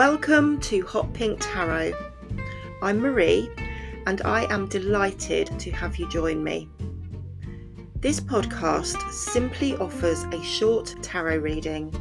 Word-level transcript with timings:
Welcome 0.00 0.60
to 0.60 0.80
Hot 0.86 1.12
Pink 1.12 1.36
Tarot. 1.42 1.92
I'm 2.80 3.00
Marie 3.00 3.50
and 4.06 4.22
I 4.22 4.50
am 4.50 4.66
delighted 4.66 5.58
to 5.58 5.70
have 5.72 5.98
you 5.98 6.08
join 6.08 6.42
me. 6.42 6.70
This 7.96 8.18
podcast 8.18 9.12
simply 9.12 9.76
offers 9.76 10.24
a 10.32 10.42
short 10.42 10.94
tarot 11.02 11.40
reading 11.40 11.94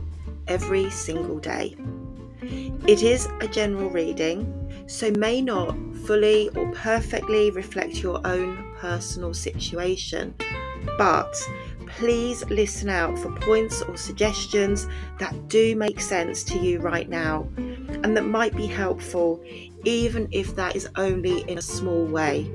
every 0.48 0.90
single 0.90 1.40
day. 1.40 1.76
It 2.88 3.04
is 3.04 3.28
a 3.42 3.50
general 3.50 3.90
reading, 3.90 4.48
so 4.88 5.12
may 5.12 5.42
not 5.42 5.76
fully 6.06 6.48
or 6.56 6.72
perfectly 6.72 7.52
reflect 7.52 8.02
your 8.02 8.26
own 8.26 8.76
personal 8.78 9.34
situation, 9.34 10.34
but 10.98 11.36
please 11.90 12.46
listen 12.46 12.90
out 12.90 13.18
for 13.18 13.32
points 13.40 13.82
or 13.82 13.98
suggestions 13.98 14.88
that 15.20 15.48
do 15.48 15.76
make 15.76 16.00
sense 16.00 16.44
to 16.46 16.58
you 16.58 16.80
right 16.80 17.10
now 17.10 17.48
and 17.58 18.16
that 18.16 18.26
might 18.26 18.56
be 18.56 18.68
helpful, 18.68 19.44
even 19.84 20.28
if 20.32 20.56
that 20.56 20.76
is 20.76 20.90
only 20.96 21.42
in 21.50 21.58
a 21.58 21.62
small 21.62 22.06
way. 22.06 22.50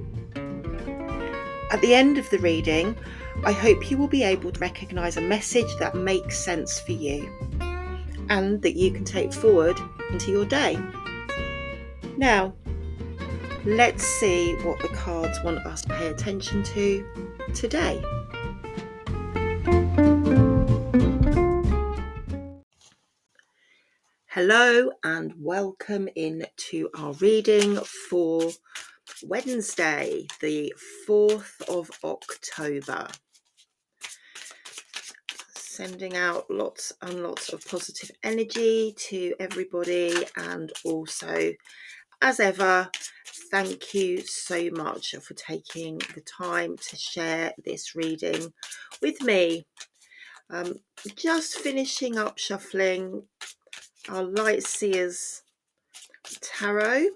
At 1.70 1.80
the 1.80 1.94
end 1.94 2.18
of 2.18 2.28
the 2.30 2.38
reading, 2.38 2.96
I 3.44 3.52
hope 3.52 3.90
you 3.90 3.98
will 3.98 4.08
be 4.08 4.22
able 4.22 4.52
to 4.52 4.60
recognise 4.60 5.16
a 5.16 5.20
message 5.20 5.76
that 5.78 5.94
makes 5.94 6.38
sense 6.38 6.80
for 6.80 6.92
you 6.92 7.28
and 8.30 8.62
that 8.62 8.76
you 8.76 8.90
can 8.90 9.04
take 9.04 9.32
forward 9.32 9.78
into 10.10 10.30
your 10.30 10.46
day. 10.46 10.78
Now, 12.16 12.54
let's 13.64 14.04
see 14.04 14.54
what 14.62 14.80
the 14.80 14.88
cards 14.88 15.38
want 15.42 15.58
us 15.66 15.82
to 15.82 15.88
pay 15.88 16.06
attention 16.06 16.62
to 16.62 17.06
today. 17.54 18.02
Hello 24.34 24.90
and 25.04 25.32
welcome 25.38 26.08
in 26.16 26.44
to 26.56 26.90
our 26.98 27.12
reading 27.20 27.76
for 28.10 28.50
Wednesday, 29.22 30.26
the 30.40 30.74
4th 31.08 31.60
of 31.68 31.88
October. 32.02 33.06
Sending 35.54 36.16
out 36.16 36.50
lots 36.50 36.92
and 37.02 37.22
lots 37.22 37.52
of 37.52 37.64
positive 37.64 38.10
energy 38.24 38.96
to 38.96 39.34
everybody, 39.38 40.12
and 40.36 40.72
also, 40.84 41.52
as 42.20 42.40
ever, 42.40 42.90
thank 43.52 43.94
you 43.94 44.20
so 44.22 44.68
much 44.72 45.14
for 45.22 45.34
taking 45.34 45.98
the 46.12 46.22
time 46.22 46.76
to 46.76 46.96
share 46.96 47.52
this 47.64 47.94
reading 47.94 48.52
with 49.00 49.22
me. 49.22 49.64
Um, 50.50 50.74
just 51.14 51.54
finishing 51.58 52.18
up 52.18 52.36
shuffling 52.36 53.22
our 54.08 54.22
Light 54.22 54.62
Seers 54.62 55.42
Tarot, 56.40 57.06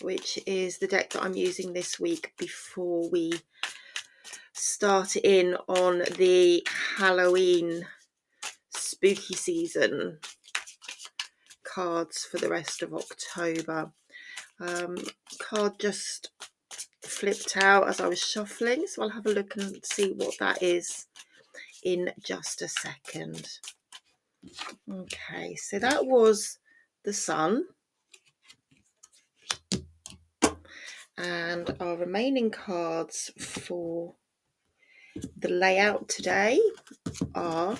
which 0.00 0.38
is 0.46 0.78
the 0.78 0.86
deck 0.86 1.10
that 1.10 1.22
I'm 1.22 1.34
using 1.34 1.72
this 1.72 2.00
week 2.00 2.32
before 2.38 3.08
we 3.10 3.32
start 4.52 5.16
in 5.16 5.56
on 5.68 6.02
the 6.16 6.66
Halloween 6.96 7.86
spooky 8.70 9.34
season 9.34 10.18
cards 11.64 12.24
for 12.24 12.38
the 12.38 12.48
rest 12.48 12.82
of 12.82 12.92
October. 12.94 13.92
Um, 14.60 14.96
card 15.38 15.78
just 15.78 16.30
flipped 17.04 17.56
out 17.56 17.88
as 17.88 18.00
I 18.00 18.08
was 18.08 18.20
shuffling, 18.20 18.86
so 18.86 19.02
I'll 19.02 19.10
have 19.10 19.26
a 19.26 19.30
look 19.30 19.56
and 19.56 19.84
see 19.84 20.12
what 20.12 20.34
that 20.40 20.62
is 20.62 21.06
in 21.84 22.10
just 22.24 22.62
a 22.62 22.68
second. 22.68 23.48
Okay, 24.90 25.56
so 25.56 25.78
that 25.78 26.06
was 26.06 26.58
the 27.04 27.12
sun. 27.12 27.64
And 31.16 31.74
our 31.80 31.96
remaining 31.96 32.50
cards 32.50 33.30
for 33.38 34.14
the 35.36 35.48
layout 35.48 36.08
today 36.08 36.60
are 37.34 37.76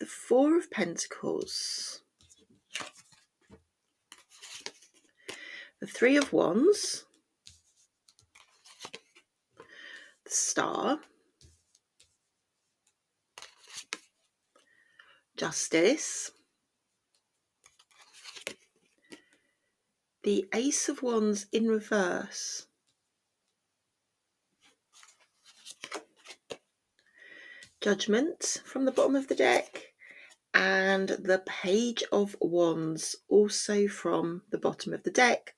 the 0.00 0.06
Four 0.06 0.56
of 0.56 0.70
Pentacles, 0.70 2.00
the 5.80 5.86
Three 5.86 6.16
of 6.16 6.32
Wands, 6.32 7.04
the 9.58 10.30
Star, 10.30 11.00
Justice, 15.36 16.30
the 20.22 20.46
Ace 20.54 20.88
of 20.88 21.02
Wands 21.02 21.46
in 21.52 21.68
reverse, 21.68 22.66
Judgment 27.80 28.62
from 28.64 28.86
the 28.86 28.92
bottom 28.92 29.16
of 29.16 29.28
the 29.28 29.34
deck, 29.34 29.92
and 30.54 31.08
the 31.08 31.42
Page 31.44 32.02
of 32.12 32.36
Wands 32.40 33.16
also 33.28 33.88
from 33.88 34.42
the 34.50 34.58
bottom 34.58 34.94
of 34.94 35.02
the 35.02 35.10
deck. 35.10 35.54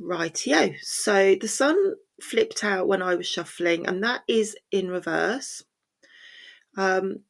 Rightio. 0.00 0.76
So 0.82 1.36
the 1.40 1.48
sun 1.48 1.94
flipped 2.20 2.64
out 2.64 2.88
when 2.88 3.02
I 3.02 3.14
was 3.14 3.26
shuffling, 3.26 3.86
and 3.86 4.02
that 4.02 4.22
is 4.28 4.56
in 4.70 4.88
reverse. 4.88 5.64
Um, 6.76 7.20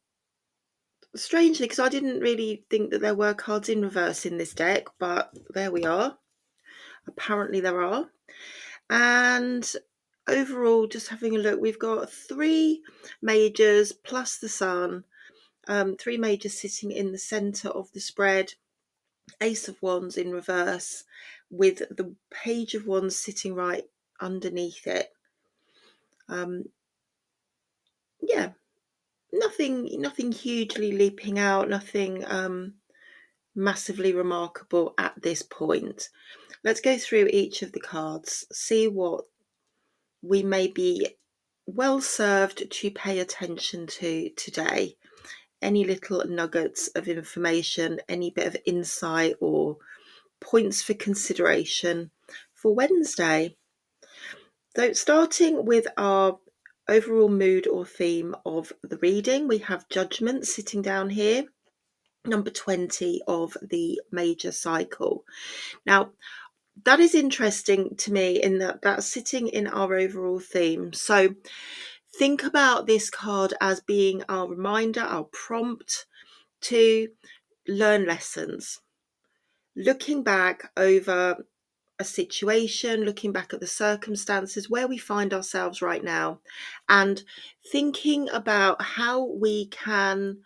strangely, 1.15 1.65
because 1.65 1.79
I 1.79 1.89
didn't 1.89 2.21
really 2.21 2.65
think 2.71 2.91
that 2.91 3.01
there 3.01 3.15
were 3.15 3.35
cards 3.35 3.69
in 3.69 3.83
reverse 3.83 4.27
in 4.27 4.39
this 4.39 4.55
deck, 4.55 4.87
but 4.99 5.33
there 5.51 5.71
we 5.71 5.85
are. 5.85 6.19
Apparently, 7.07 7.61
there 7.61 7.81
are. 7.81 8.11
And 8.91 9.71
overall, 10.27 10.87
just 10.87 11.09
having 11.09 11.35
a 11.35 11.39
look, 11.39 11.61
we've 11.61 11.79
got 11.79 12.11
three 12.11 12.83
majors 13.23 13.93
plus 13.93 14.37
the 14.39 14.49
sun, 14.49 15.05
um, 15.67 15.97
three 15.97 16.17
majors 16.17 16.59
sitting 16.61 16.91
in 16.93 17.13
the 17.13 17.19
center 17.19 17.69
of 17.69 17.93
the 17.93 18.01
spread, 18.01 18.55
Ace 19.41 19.69
of 19.69 19.81
Wands 19.83 20.17
in 20.17 20.33
reverse, 20.33 21.05
with 21.51 21.79
the 21.91 22.15
Page 22.31 22.75
of 22.75 22.87
Wands 22.87 23.17
sitting 23.17 23.55
right 23.55 23.85
underneath 24.21 24.87
it. 24.87 25.09
Um, 26.29 26.65
yeah, 28.21 28.51
nothing 29.33 29.89
nothing 30.01 30.33
hugely 30.33 30.93
leaping 30.93 31.39
out, 31.39 31.69
nothing 31.69 32.25
um, 32.27 32.75
massively 33.55 34.13
remarkable 34.13 34.95
at 34.99 35.21
this 35.21 35.43
point. 35.43 36.09
Let's 36.65 36.81
go 36.81 36.99
through 36.99 37.29
each 37.33 37.63
of 37.63 37.73
the 37.73 37.81
cards, 37.81 38.47
see 38.53 38.89
what 38.89 39.25
we 40.23 40.43
may 40.43 40.67
be 40.67 41.17
well 41.67 42.01
served 42.01 42.71
to 42.71 42.91
pay 42.91 43.19
attention 43.19 43.87
to 43.87 44.31
today. 44.31 44.97
Any 45.61 45.85
little 45.85 46.25
nuggets 46.27 46.89
of 46.95 47.09
information, 47.09 48.01
any 48.09 48.31
bit 48.31 48.47
of 48.47 48.57
insight 48.65 49.35
or 49.41 49.77
points 50.41 50.83
for 50.83 50.95
consideration 50.95 52.11
for 52.55 52.75
Wednesday. 52.75 53.57
So, 54.77 54.93
starting 54.93 55.65
with 55.65 55.87
our 55.97 56.39
overall 56.89 57.29
mood 57.29 57.67
or 57.67 57.85
theme 57.85 58.35
of 58.47 58.73
the 58.83 58.97
reading. 58.99 59.47
We 59.47 59.59
have 59.59 59.89
judgment 59.89 60.47
sitting 60.47 60.83
down 60.83 61.11
here, 61.11 61.45
number 62.25 62.51
20 62.51 63.23
of 63.29 63.57
the 63.63 64.01
major 64.11 64.53
cycle. 64.53 65.25
Now, 65.85 66.13
that 66.85 67.01
is 67.01 67.15
interesting 67.15 67.97
to 67.97 68.13
me 68.13 68.43
in 68.43 68.59
that 68.59 68.83
that's 68.83 69.07
sitting 69.07 69.49
in 69.49 69.67
our 69.67 69.95
overall 69.95 70.41
theme. 70.41 70.93
So, 70.93 71.35
think 72.19 72.43
about 72.43 72.87
this 72.87 73.11
card 73.11 73.55
as 73.61 73.81
being 73.81 74.23
our 74.29 74.49
reminder, 74.49 75.01
our 75.01 75.25
prompt 75.25 76.07
to 76.63 77.09
learn 77.67 78.07
lessons. 78.07 78.81
Looking 79.77 80.23
back 80.23 80.73
over 80.77 81.47
a 81.99 82.05
situation, 82.05 83.05
looking 83.05 83.33
back 83.33 83.53
at 83.53 83.61
the 83.61 83.67
circumstances 83.67 84.71
where 84.71 84.87
we 84.87 84.99
find 84.99 85.35
ourselves 85.35 85.83
right 85.83 86.05
now, 86.05 86.41
and 86.89 87.23
thinking 87.71 88.29
about 88.31 88.81
how 88.81 89.25
we 89.25 89.67
can 89.67 90.39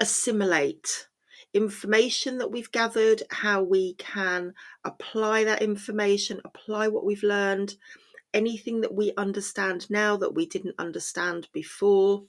assimilate 0.00 1.08
information 1.54 2.38
that 2.38 2.50
we've 2.50 2.72
gathered, 2.72 3.22
how 3.30 3.62
we 3.62 3.94
can 3.94 4.52
apply 4.84 5.44
that 5.44 5.62
information, 5.62 6.40
apply 6.44 6.88
what 6.88 7.04
we've 7.04 7.22
learned, 7.22 7.74
anything 8.34 8.82
that 8.82 8.94
we 8.94 9.12
understand 9.16 9.88
now 9.88 10.16
that 10.16 10.34
we 10.34 10.46
didn't 10.46 10.74
understand 10.78 11.48
before. 11.52 12.22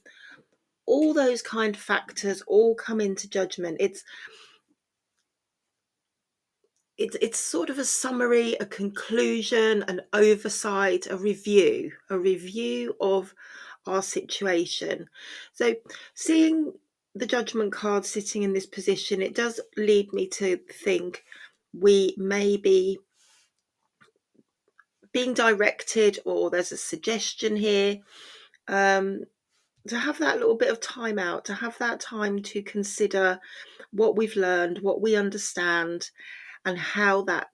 All 0.85 1.13
those 1.13 1.41
kind 1.41 1.75
of 1.75 1.81
factors 1.81 2.41
all 2.47 2.73
come 2.75 3.01
into 3.01 3.29
judgment. 3.29 3.77
It's 3.81 4.03
it's 6.97 7.15
it's 7.21 7.39
sort 7.39 7.69
of 7.69 7.77
a 7.77 7.85
summary, 7.85 8.55
a 8.59 8.65
conclusion, 8.65 9.83
an 9.87 10.01
oversight, 10.13 11.07
a 11.09 11.17
review, 11.17 11.91
a 12.09 12.17
review 12.17 12.95
of 12.99 13.33
our 13.85 14.01
situation. 14.01 15.07
So 15.53 15.75
seeing 16.13 16.73
the 17.15 17.27
judgment 17.27 17.71
card 17.71 18.05
sitting 18.05 18.43
in 18.43 18.53
this 18.53 18.65
position, 18.65 19.21
it 19.21 19.35
does 19.35 19.59
lead 19.75 20.13
me 20.13 20.27
to 20.27 20.57
think 20.57 21.23
we 21.73 22.15
may 22.17 22.57
be 22.57 22.99
being 25.11 25.33
directed 25.33 26.19
or 26.25 26.49
there's 26.49 26.71
a 26.71 26.77
suggestion 26.77 27.55
here 27.55 27.99
um, 28.67 29.21
to 29.87 29.97
have 29.97 30.19
that 30.19 30.37
little 30.37 30.57
bit 30.57 30.69
of 30.69 30.79
time 30.79 31.17
out, 31.17 31.45
to 31.45 31.53
have 31.53 31.77
that 31.77 31.99
time 31.99 32.41
to 32.41 32.61
consider 32.61 33.39
what 33.91 34.15
we've 34.15 34.35
learned, 34.35 34.79
what 34.79 35.01
we 35.01 35.15
understand, 35.15 36.09
and 36.67 36.77
how 36.77 37.21
that 37.21 37.47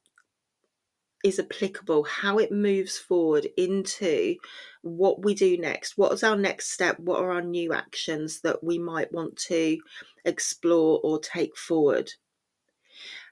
is 1.24 1.40
applicable, 1.40 2.04
how 2.04 2.40
it 2.40 2.52
moves 2.52 2.98
forward 2.98 3.48
into 3.56 4.36
what 4.82 5.24
we 5.24 5.36
do 5.36 5.56
next. 5.56 6.00
What 6.00 6.12
is 6.14 6.24
our 6.24 6.36
next 6.36 6.72
step? 6.72 7.00
What 7.00 7.22
are 7.22 7.32
our 7.32 7.42
new 7.42 7.74
actions 7.74 8.42
that 8.42 8.64
we 8.64 8.80
might 8.80 9.14
want 9.14 9.38
to 9.48 9.78
explore 10.26 11.00
or 11.04 11.20
take 11.20 11.56
forward? 11.56 12.12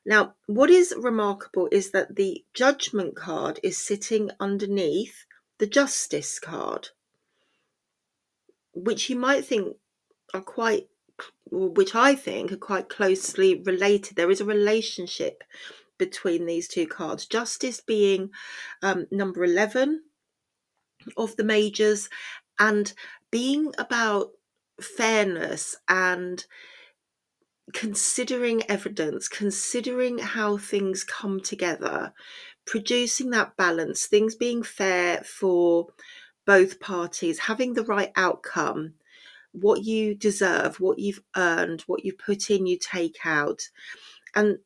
Now, 0.06 0.36
what 0.46 0.70
is 0.70 0.94
remarkable 0.96 1.68
is 1.72 1.90
that 1.92 2.16
the 2.16 2.46
judgment 2.54 3.16
card 3.16 3.60
is 3.64 3.76
sitting 3.76 4.30
underneath 4.40 5.26
the 5.58 5.68
justice 5.68 6.38
card, 6.38 6.90
which 8.76 9.10
you 9.10 9.16
might 9.16 9.46
think 9.46 9.78
are 10.32 10.42
quite 10.42 10.91
which 11.52 11.96
I 11.96 12.16
think 12.16 12.52
are 12.52 12.58
quite 12.58 12.90
closely 12.90 13.62
related. 13.66 14.16
There 14.16 14.32
is 14.32 14.42
a 14.42 14.46
relationship 14.46 15.44
between 15.98 16.46
these 16.46 16.68
two 16.68 16.88
cards. 16.88 17.26
Justice 17.26 17.80
being 17.80 18.32
um, 18.82 19.08
number 19.12 19.44
11 19.44 20.02
of 21.18 21.36
the 21.36 21.44
majors 21.44 22.10
and 22.60 22.94
being 23.32 23.74
about 23.78 24.32
fairness 24.80 25.76
and 25.88 26.46
considering 27.74 28.64
evidence, 28.70 29.28
considering 29.28 30.18
how 30.18 30.58
things 30.58 31.04
come 31.04 31.40
together, 31.40 32.14
producing 32.66 33.30
that 33.32 33.56
balance, 33.56 34.06
things 34.06 34.36
being 34.36 34.64
fair 34.64 35.22
for 35.24 35.88
both 36.46 36.80
parties, 36.80 37.40
having 37.40 37.74
the 37.74 37.84
right 37.84 38.12
outcome 38.16 38.94
what 39.52 39.84
you 39.84 40.16
deserve, 40.16 40.80
what 40.80 41.00
you've 41.00 41.22
earned, 41.36 41.82
what 41.82 42.06
you 42.06 42.14
put 42.14 42.50
in, 42.50 42.66
you 42.66 42.78
take 42.78 43.18
out. 43.26 43.62
And 44.36 44.60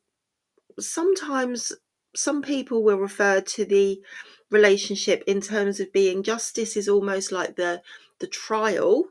sometimes 0.78 1.72
some 2.14 2.42
people 2.42 2.82
will 2.82 2.98
refer 2.98 3.40
to 3.40 3.64
the 3.64 4.00
relationship 4.50 5.22
in 5.26 5.40
terms 5.40 5.80
of 5.80 5.92
being 5.92 6.22
justice 6.22 6.76
is 6.76 6.88
almost 6.88 7.32
like 7.32 7.56
the 7.56 7.82
the 8.20 8.26
trial, 8.26 9.04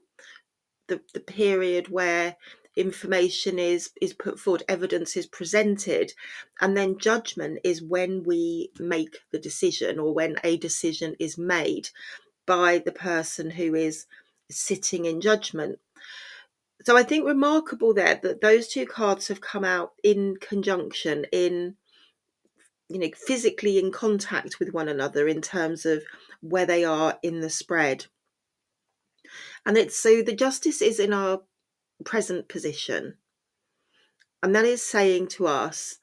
the, 0.87 0.99
the 1.13 1.19
period 1.19 1.89
where 1.89 2.37
information 2.75 3.57
is 3.59 3.91
is 4.01 4.13
put 4.13 4.39
forward 4.39 4.63
evidence 4.67 5.15
is 5.15 5.27
presented 5.27 6.11
and 6.59 6.75
then 6.75 6.97
judgment 6.97 7.57
is 7.63 7.81
when 7.81 8.21
we 8.23 8.69
make 8.79 9.19
the 9.31 9.39
decision 9.39 9.97
or 9.97 10.13
when 10.13 10.35
a 10.43 10.57
decision 10.57 11.15
is 11.19 11.37
made 11.37 11.87
by 12.45 12.77
the 12.79 12.91
person 12.91 13.49
who 13.49 13.75
is 13.75 14.05
sitting 14.49 15.05
in 15.05 15.21
judgment. 15.21 15.79
So 16.83 16.95
I 16.97 17.03
think 17.03 17.25
remarkable 17.25 17.93
there 17.93 18.19
that 18.21 18.41
those 18.41 18.67
two 18.67 18.85
cards 18.85 19.27
have 19.29 19.41
come 19.41 19.63
out 19.63 19.93
in 20.03 20.35
conjunction, 20.39 21.25
in 21.31 21.75
you 22.89 22.99
know, 22.99 23.09
physically 23.15 23.79
in 23.79 23.91
contact 23.91 24.59
with 24.59 24.73
one 24.73 24.87
another 24.87 25.27
in 25.27 25.41
terms 25.41 25.85
of 25.85 26.03
where 26.41 26.65
they 26.65 26.85
are 26.85 27.17
in 27.23 27.39
the 27.39 27.49
spread. 27.49 28.05
And 29.65 29.77
it's 29.77 29.97
so 29.97 30.21
the 30.21 30.35
justice 30.35 30.81
is 30.81 30.99
in 30.99 31.11
our 31.11 31.41
present 32.03 32.47
position. 32.47 33.15
And 34.43 34.53
that 34.53 34.65
is 34.65 34.83
saying 34.83 35.29
to 35.29 35.47
us, 35.47 35.97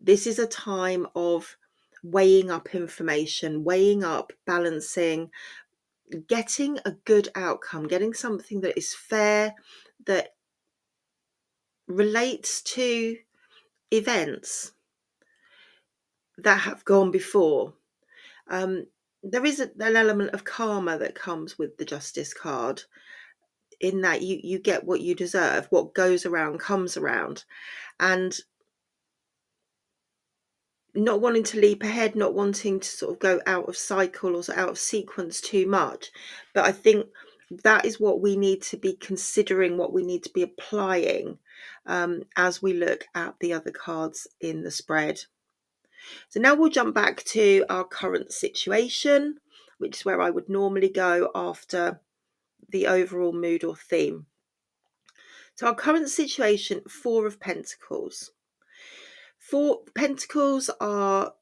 this 0.00 0.26
is 0.26 0.40
a 0.40 0.46
time 0.46 1.06
of 1.14 1.56
weighing 2.02 2.50
up 2.50 2.74
information, 2.74 3.62
weighing 3.62 4.02
up, 4.02 4.32
balancing, 4.46 5.30
getting 6.28 6.78
a 6.84 6.92
good 7.04 7.28
outcome, 7.34 7.88
getting 7.88 8.14
something 8.14 8.60
that 8.60 8.76
is 8.76 8.94
fair, 8.94 9.54
that 10.06 10.34
relates 11.88 12.62
to 12.62 13.16
events 13.90 14.72
that 16.38 16.60
have 16.60 16.84
gone 16.84 17.10
before. 17.10 17.74
Um, 18.48 18.86
there 19.22 19.44
is 19.44 19.60
a, 19.60 19.70
an 19.80 19.96
element 19.96 20.30
of 20.30 20.44
karma 20.44 20.98
that 20.98 21.14
comes 21.14 21.58
with 21.58 21.76
the 21.76 21.84
justice 21.84 22.32
card 22.32 22.82
in 23.80 24.00
that 24.00 24.22
you 24.22 24.40
you 24.42 24.58
get 24.58 24.84
what 24.84 25.00
you 25.00 25.14
deserve 25.14 25.66
what 25.68 25.92
goes 25.94 26.24
around 26.24 26.58
comes 26.58 26.96
around 26.96 27.44
and 28.00 28.38
not 30.96 31.20
wanting 31.20 31.44
to 31.44 31.60
leap 31.60 31.82
ahead, 31.82 32.16
not 32.16 32.34
wanting 32.34 32.80
to 32.80 32.88
sort 32.88 33.12
of 33.12 33.18
go 33.18 33.40
out 33.46 33.68
of 33.68 33.76
cycle 33.76 34.36
or 34.36 34.42
out 34.54 34.70
of 34.70 34.78
sequence 34.78 35.40
too 35.40 35.66
much. 35.66 36.10
But 36.54 36.64
I 36.64 36.72
think 36.72 37.06
that 37.50 37.84
is 37.84 38.00
what 38.00 38.20
we 38.20 38.36
need 38.36 38.62
to 38.62 38.76
be 38.76 38.94
considering, 38.94 39.76
what 39.76 39.92
we 39.92 40.04
need 40.04 40.24
to 40.24 40.32
be 40.32 40.42
applying 40.42 41.38
um, 41.86 42.22
as 42.36 42.62
we 42.62 42.72
look 42.72 43.06
at 43.14 43.34
the 43.40 43.52
other 43.52 43.70
cards 43.70 44.26
in 44.40 44.62
the 44.62 44.70
spread. 44.70 45.22
So 46.28 46.40
now 46.40 46.54
we'll 46.54 46.70
jump 46.70 46.94
back 46.94 47.22
to 47.24 47.64
our 47.68 47.84
current 47.84 48.32
situation, 48.32 49.38
which 49.78 49.98
is 49.98 50.04
where 50.04 50.20
I 50.20 50.30
would 50.30 50.48
normally 50.48 50.88
go 50.88 51.30
after 51.34 52.00
the 52.68 52.86
overall 52.86 53.32
mood 53.32 53.64
or 53.64 53.76
theme. 53.76 54.26
So, 55.54 55.66
our 55.66 55.74
current 55.74 56.10
situation, 56.10 56.82
Four 56.86 57.26
of 57.26 57.40
Pentacles. 57.40 58.32
Four 59.50 59.82
pentacles 59.94 60.70
are 60.80 61.34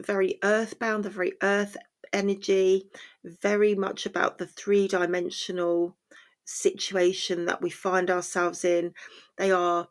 very 0.00 0.38
earthbound, 0.42 1.04
they're 1.04 1.12
very 1.12 1.34
earth 1.42 1.76
energy, 2.12 2.88
very 3.24 3.76
much 3.76 4.04
about 4.04 4.38
the 4.38 4.46
three 4.46 4.88
dimensional 4.88 5.96
situation 6.44 7.44
that 7.44 7.62
we 7.62 7.70
find 7.70 8.10
ourselves 8.10 8.64
in. 8.64 8.94
They 9.36 9.52
are 9.52 9.88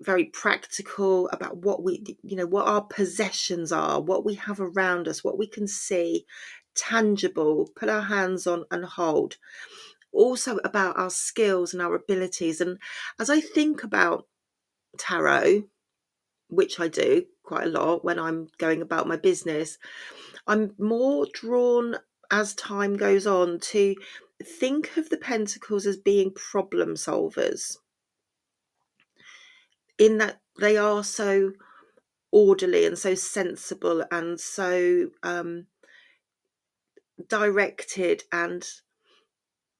very 0.00 0.24
practical 0.24 1.28
about 1.28 1.58
what 1.58 1.84
we, 1.84 2.02
you 2.22 2.36
know, 2.36 2.46
what 2.46 2.66
our 2.66 2.82
possessions 2.82 3.70
are, 3.70 4.00
what 4.00 4.24
we 4.24 4.34
have 4.34 4.60
around 4.60 5.06
us, 5.06 5.22
what 5.22 5.38
we 5.38 5.46
can 5.46 5.68
see, 5.68 6.26
tangible, 6.74 7.70
put 7.76 7.88
our 7.88 8.02
hands 8.02 8.48
on 8.48 8.64
and 8.70 8.84
hold. 8.84 9.36
Also 10.12 10.56
about 10.64 10.98
our 10.98 11.10
skills 11.10 11.72
and 11.72 11.80
our 11.80 11.94
abilities. 11.94 12.60
And 12.60 12.78
as 13.20 13.30
I 13.30 13.40
think 13.40 13.84
about 13.84 14.26
tarot, 14.98 15.64
which 16.54 16.80
I 16.80 16.88
do 16.88 17.24
quite 17.42 17.66
a 17.66 17.70
lot 17.70 18.04
when 18.04 18.18
I'm 18.18 18.48
going 18.58 18.82
about 18.82 19.08
my 19.08 19.16
business, 19.16 19.78
I'm 20.46 20.74
more 20.78 21.26
drawn 21.32 21.96
as 22.30 22.54
time 22.54 22.96
goes 22.96 23.26
on 23.26 23.60
to 23.60 23.94
think 24.42 24.96
of 24.96 25.10
the 25.10 25.16
pentacles 25.16 25.86
as 25.86 25.96
being 25.96 26.32
problem 26.32 26.94
solvers 26.94 27.76
in 29.98 30.18
that 30.18 30.40
they 30.58 30.76
are 30.76 31.04
so 31.04 31.52
orderly 32.30 32.84
and 32.84 32.98
so 32.98 33.14
sensible 33.14 34.04
and 34.10 34.40
so 34.40 35.10
um, 35.22 35.66
directed 37.28 38.24
and 38.32 38.66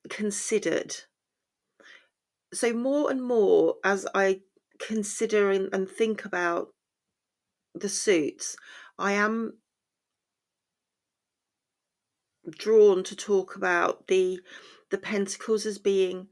considered. 0.08 0.94
So, 2.52 2.72
more 2.72 3.10
and 3.10 3.22
more 3.22 3.76
as 3.84 4.06
I 4.14 4.42
consider 4.78 5.50
and 5.50 5.88
think 5.88 6.24
about 6.24 6.68
the 7.74 7.88
suits, 7.88 8.56
I 8.98 9.12
am 9.12 9.58
drawn 12.50 13.02
to 13.04 13.16
talk 13.16 13.56
about 13.56 14.06
the 14.08 14.40
the 14.90 14.98
pentacles 14.98 15.66
as 15.66 15.78
being 15.78 16.28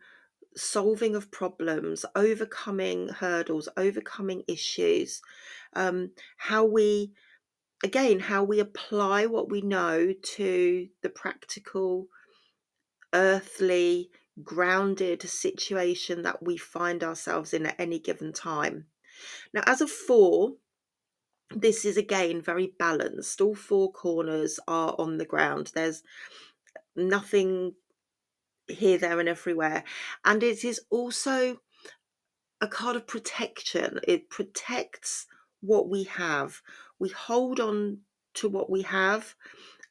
solving 0.54 1.16
of 1.16 1.30
problems, 1.30 2.04
overcoming 2.14 3.08
hurdles, 3.08 3.68
overcoming 3.76 4.42
issues, 4.46 5.22
um, 5.75 6.11
how 6.37 6.64
we 6.64 7.12
again 7.82 8.20
how 8.20 8.44
we 8.44 8.61
apply 8.61 9.26
what 9.26 9.50
we 9.50 9.61
know 9.61 10.12
to 10.22 10.88
the 11.02 11.08
practical 11.08 12.06
earthly 13.12 14.11
grounded 14.42 15.22
situation 15.22 16.22
that 16.22 16.42
we 16.42 16.56
find 16.56 17.02
ourselves 17.04 17.52
in 17.52 17.66
at 17.66 17.78
any 17.78 17.98
given 17.98 18.32
time. 18.32 18.86
Now, 19.52 19.62
as 19.66 19.80
a 19.80 19.86
four, 19.86 20.54
this 21.50 21.84
is 21.84 21.96
again 21.96 22.40
very 22.40 22.74
balanced. 22.78 23.40
All 23.40 23.54
four 23.54 23.92
corners 23.92 24.58
are 24.66 24.94
on 24.98 25.18
the 25.18 25.26
ground. 25.26 25.72
There's 25.74 26.02
nothing 26.96 27.74
here, 28.68 28.98
there, 28.98 29.20
and 29.20 29.28
everywhere. 29.28 29.84
And 30.24 30.42
it 30.42 30.64
is 30.64 30.80
also 30.90 31.58
a 32.60 32.68
card 32.68 32.96
of 32.96 33.06
protection. 33.06 34.00
It 34.06 34.30
protects 34.30 35.26
what 35.60 35.88
we 35.88 36.04
have. 36.04 36.62
We 36.98 37.10
hold 37.10 37.60
on 37.60 37.98
to 38.34 38.48
what 38.48 38.70
we 38.70 38.82
have 38.82 39.34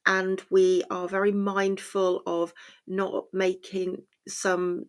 and 0.05 0.41
we 0.49 0.83
are 0.89 1.07
very 1.07 1.31
mindful 1.31 2.23
of 2.25 2.53
not 2.87 3.25
making 3.33 4.03
some 4.27 4.85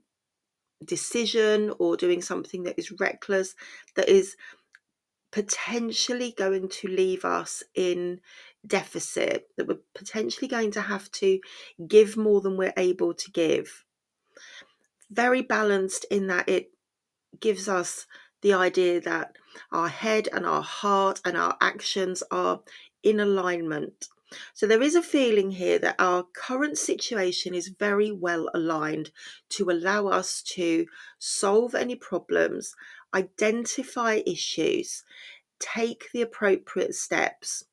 decision 0.85 1.73
or 1.79 1.97
doing 1.97 2.23
something 2.23 2.65
that 2.65 2.79
is 2.79 2.93
reckless, 2.93 3.55
that 3.97 4.09
is 4.09 4.37
potentially 5.31 6.35
going 6.37 6.69
to 6.69 6.89
leave 6.89 7.25
us 7.25 7.62
in 7.75 8.21
deficit, 8.67 9.49
that 9.57 9.67
we're 9.67 9.79
potentially 9.95 10.47
going 10.49 10.71
to 10.71 10.81
have 10.81 11.11
to 11.11 11.41
give 11.89 12.17
more 12.17 12.41
than 12.41 12.57
we're 12.57 12.75
able 12.77 13.15
to 13.15 13.31
give. 13.31 13.85
Very 15.11 15.43
balanced 15.43 16.05
in 16.11 16.27
that 16.29 16.49
it 16.49 16.71
gives 17.41 17.69
us 17.69 18.07
the 18.43 18.53
idea 18.53 19.01
that 19.01 19.37
our 19.71 19.89
head 19.89 20.29
and 20.33 20.45
our 20.45 20.62
heart 20.62 21.21
and 21.25 21.37
our 21.37 21.57
actions 21.61 22.23
are 22.31 22.61
in 23.03 23.21
alignment. 23.21 24.09
So 24.55 24.67
there 24.67 24.83
is 24.83 24.95
a 24.95 25.03
feeling 25.03 25.51
here 25.53 25.79
that 25.79 25.97
our 25.99 26.25
current 26.35 26.79
situation 26.79 27.55
is 27.55 27.69
very 27.69 28.11
well 28.11 28.49
aligned 28.55 29.11
to 29.51 29.71
allow 29.71 30.09
us 30.09 30.43
to 30.55 30.87
solve 31.19 31.75
any 31.75 31.97
problems, 31.97 32.75
identify 33.15 34.23
issues, 34.27 35.05
take 35.59 36.11
the 36.12 36.23
appropriate 36.23 36.95
steps, 36.95 37.65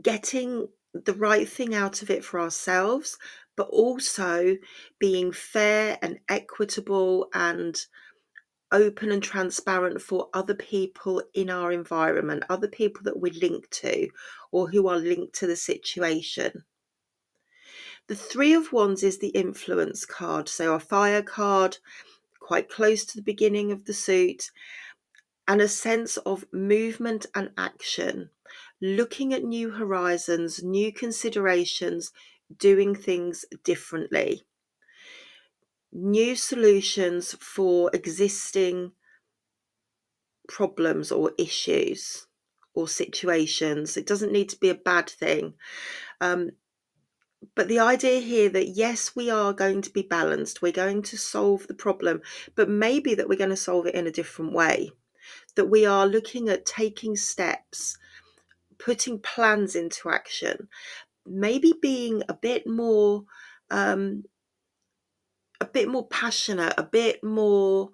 getting 0.00 0.68
the 0.94 1.14
right 1.14 1.48
thing 1.48 1.74
out 1.74 2.02
of 2.02 2.10
it 2.10 2.24
for 2.24 2.38
ourselves, 2.38 3.18
but 3.56 3.68
also 3.68 4.56
being 4.98 5.32
fair 5.32 5.98
and 6.02 6.18
equitable 6.28 7.28
and 7.34 7.86
open 8.72 9.12
and 9.12 9.22
transparent 9.22 10.00
for 10.00 10.28
other 10.34 10.54
people 10.54 11.22
in 11.34 11.50
our 11.50 11.70
environment, 11.70 12.42
other 12.48 12.68
people 12.68 13.02
that 13.04 13.18
we're 13.18 13.32
linked 13.34 13.70
to 13.70 14.08
or 14.50 14.68
who 14.68 14.88
are 14.88 14.98
linked 14.98 15.34
to 15.34 15.46
the 15.46 15.56
situation. 15.56 16.64
The 18.08 18.16
Three 18.16 18.54
of 18.54 18.72
Wands 18.72 19.02
is 19.02 19.18
the 19.18 19.28
influence 19.28 20.04
card, 20.04 20.48
so 20.48 20.74
a 20.74 20.80
fire 20.80 21.22
card, 21.22 21.78
quite 22.40 22.68
close 22.68 23.04
to 23.04 23.16
the 23.16 23.22
beginning 23.22 23.70
of 23.70 23.84
the 23.84 23.94
suit, 23.94 24.50
and 25.46 25.60
a 25.60 25.68
sense 25.68 26.16
of 26.18 26.44
movement 26.52 27.26
and 27.34 27.50
action, 27.56 28.30
looking 28.80 29.32
at 29.32 29.44
new 29.44 29.70
horizons, 29.70 30.62
new 30.62 30.92
considerations, 30.92 32.10
doing 32.58 32.94
things 32.94 33.44
differently 33.62 34.42
new 35.92 36.34
solutions 36.34 37.34
for 37.38 37.90
existing 37.92 38.92
problems 40.48 41.12
or 41.12 41.32
issues 41.38 42.26
or 42.74 42.88
situations. 42.88 43.96
It 43.96 44.06
doesn't 44.06 44.32
need 44.32 44.48
to 44.50 44.58
be 44.58 44.70
a 44.70 44.74
bad 44.74 45.08
thing. 45.08 45.54
Um, 46.20 46.50
but 47.54 47.68
the 47.68 47.80
idea 47.80 48.20
here 48.20 48.48
that 48.50 48.68
yes, 48.68 49.14
we 49.16 49.30
are 49.30 49.52
going 49.52 49.82
to 49.82 49.90
be 49.90 50.02
balanced, 50.02 50.62
we're 50.62 50.72
going 50.72 51.02
to 51.02 51.18
solve 51.18 51.66
the 51.66 51.74
problem, 51.74 52.22
but 52.54 52.68
maybe 52.68 53.14
that 53.14 53.28
we're 53.28 53.38
going 53.38 53.50
to 53.50 53.56
solve 53.56 53.86
it 53.86 53.94
in 53.94 54.06
a 54.06 54.12
different 54.12 54.52
way. 54.52 54.90
That 55.56 55.66
we 55.66 55.84
are 55.84 56.06
looking 56.06 56.48
at 56.48 56.64
taking 56.64 57.16
steps, 57.16 57.98
putting 58.78 59.18
plans 59.18 59.74
into 59.74 60.08
action, 60.08 60.68
maybe 61.26 61.74
being 61.80 62.22
a 62.28 62.34
bit 62.34 62.66
more 62.66 63.24
um, 63.70 64.24
a 65.62 65.64
bit 65.64 65.88
more 65.88 66.06
passionate, 66.08 66.74
a 66.76 66.82
bit 66.82 67.22
more 67.22 67.90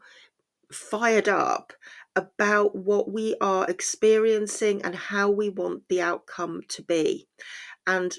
fired 0.73 1.29
up 1.29 1.75
about 2.17 2.75
what 2.75 3.13
we 3.13 3.37
are 3.43 3.69
experiencing 3.69 4.81
and 4.83 4.95
how 4.95 5.29
we 5.29 5.51
want 5.51 5.87
the 5.89 6.01
outcome 6.01 6.63
to 6.69 6.83
be. 6.83 7.29
And 7.87 8.17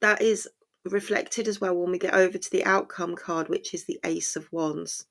that 0.00 0.22
is 0.22 0.48
reflected 0.86 1.46
as 1.48 1.60
well 1.60 1.76
when 1.76 1.90
we 1.90 1.98
get 1.98 2.14
over 2.14 2.38
to 2.38 2.50
the 2.50 2.64
outcome 2.64 3.14
card, 3.14 3.50
which 3.50 3.74
is 3.74 3.84
the 3.84 4.00
Ace 4.04 4.36
of 4.36 4.50
Wands. 4.50 5.04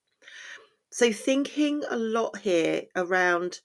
So, 0.90 1.14
thinking 1.14 1.84
a 1.88 1.98
lot 1.98 2.40
here 2.40 2.84
around 2.96 3.60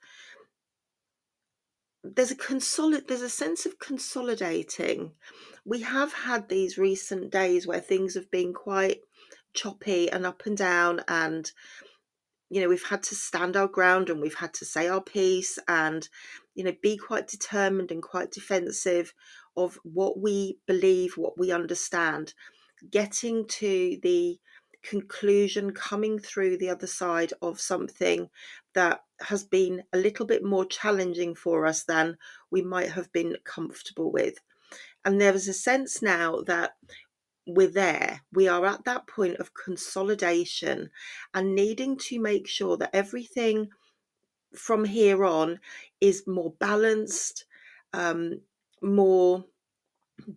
there's 2.04 2.30
a 2.30 2.37
consolid 2.37 3.09
there's 3.09 3.23
a 3.23 3.30
sense 3.30 3.64
of 3.64 3.78
consolidating. 3.78 5.12
We 5.64 5.80
have 5.80 6.12
had 6.12 6.50
these 6.50 6.76
recent 6.76 7.33
days 7.33 7.66
where 7.66 7.80
things 7.80 8.14
have 8.14 8.30
been 8.30 8.52
quite 8.52 9.00
choppy 9.54 10.11
and 10.11 10.26
up 10.26 10.42
and 10.46 10.56
down 10.56 11.00
and 11.08 11.52
you 12.50 12.61
know 12.61 12.68
we've 12.68 12.87
had 12.88 13.02
to 13.02 13.14
stand 13.14 13.56
our 13.56 13.68
ground 13.68 14.11
and 14.11 14.20
we've 14.20 14.34
had 14.34 14.52
to 14.52 14.64
say 14.64 14.88
our 14.88 15.00
piece 15.00 15.58
and 15.66 16.08
you 16.54 16.62
know 16.62 16.73
be 16.82 16.96
quite 16.96 17.26
determined 17.26 17.90
and 17.90 18.02
quite 18.02 18.30
defensive 18.30 19.14
of 19.56 19.78
what 19.82 20.18
we 20.18 20.58
believe 20.66 21.16
what 21.16 21.38
we 21.38 21.52
understand. 21.52 22.34
Getting 22.90 23.46
to 23.46 23.99
the 24.02 24.38
conclusion 24.82 25.73
coming 25.73 26.18
through 26.18 26.58
the 26.58 26.68
other 26.68 26.87
side 26.87 27.32
of 27.40 27.61
something 27.61 28.28
that 28.75 29.02
has 29.20 29.42
been 29.42 29.82
a 29.92 29.99
little 29.99 30.26
bit 30.26 30.44
more 30.44 30.66
challenging 30.66 31.34
for 31.34 31.66
us 31.66 31.84
than 31.84 32.18
we 32.50 32.61
might 32.61 32.90
have 32.90 33.11
been 33.12 33.37
comfortable 33.44 34.12
with. 34.12 34.38
And 35.04 35.20
there 35.20 35.34
is 35.34 35.49
a 35.49 35.54
sense 35.54 36.02
now 36.02 36.42
that 36.42 36.73
we're 37.46 37.68
there. 37.68 38.22
We 38.32 38.48
are 38.48 38.64
at 38.64 38.84
that 38.84 39.06
point 39.06 39.36
of 39.36 39.54
consolidation 39.54 40.90
and 41.34 41.54
needing 41.54 41.96
to 41.98 42.18
make 42.20 42.46
sure 42.46 42.76
that 42.78 42.94
everything 42.94 43.68
from 44.54 44.84
here 44.84 45.24
on 45.24 45.60
is 46.00 46.26
more 46.26 46.52
balanced, 46.58 47.44
um, 47.92 48.40
more 48.82 49.44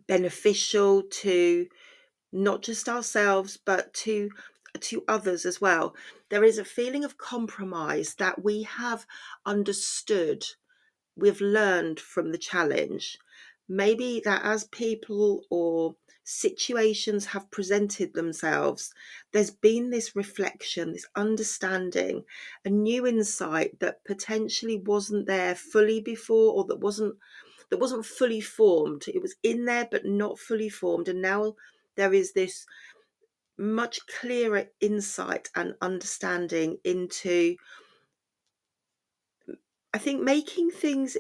beneficial 0.08 1.04
to 1.04 1.68
not 2.32 2.62
just 2.62 2.90
ourselves 2.90 3.58
but 3.58 3.94
to 3.94 4.30
to 4.80 5.04
others 5.08 5.46
as 5.46 5.60
well. 5.60 5.96
There 6.30 6.44
is 6.44 6.58
a 6.58 6.66
feeling 6.66 7.04
of 7.04 7.18
compromise 7.18 8.16
that 8.16 8.44
we 8.44 8.64
have 8.64 9.08
understood, 9.46 10.46
we've 11.16 11.42
learned 11.42 12.00
from 12.00 12.32
the 12.32 12.38
challenge. 12.38 13.18
Maybe 13.68 14.22
that 14.24 14.44
as 14.44 14.66
people 14.66 15.46
or 15.50 15.96
situations 16.28 17.26
have 17.26 17.50
presented 17.50 18.14
themselves, 18.14 18.94
there's 19.32 19.50
been 19.50 19.90
this 19.90 20.14
reflection, 20.14 20.92
this 20.92 21.08
understanding, 21.16 22.26
a 22.66 22.70
new 22.70 23.08
insight 23.08 23.80
that 23.80 24.04
potentially 24.04 24.78
wasn't 24.86 25.26
there 25.26 25.56
fully 25.56 26.02
before 26.02 26.54
or 26.54 26.66
that 26.66 26.82
wasn't 26.82 27.16
that 27.70 27.80
wasn't 27.80 28.06
fully 28.06 28.42
formed. 28.42 29.06
It 29.08 29.22
was 29.22 29.36
in 29.42 29.66
there 29.66 29.88
but 29.90 30.06
not 30.06 30.38
fully 30.38 30.70
formed. 30.70 31.08
And 31.08 31.22
now 31.22 31.56
there 31.96 32.14
is 32.14 32.34
this 32.34 32.66
much 33.58 34.00
clearer 34.08 34.66
insight 34.82 35.50
and 35.56 35.76
understanding 35.82 36.78
into 36.84 37.56
I 39.94 39.98
think 39.98 40.22
making 40.22 40.72
things 40.72 41.18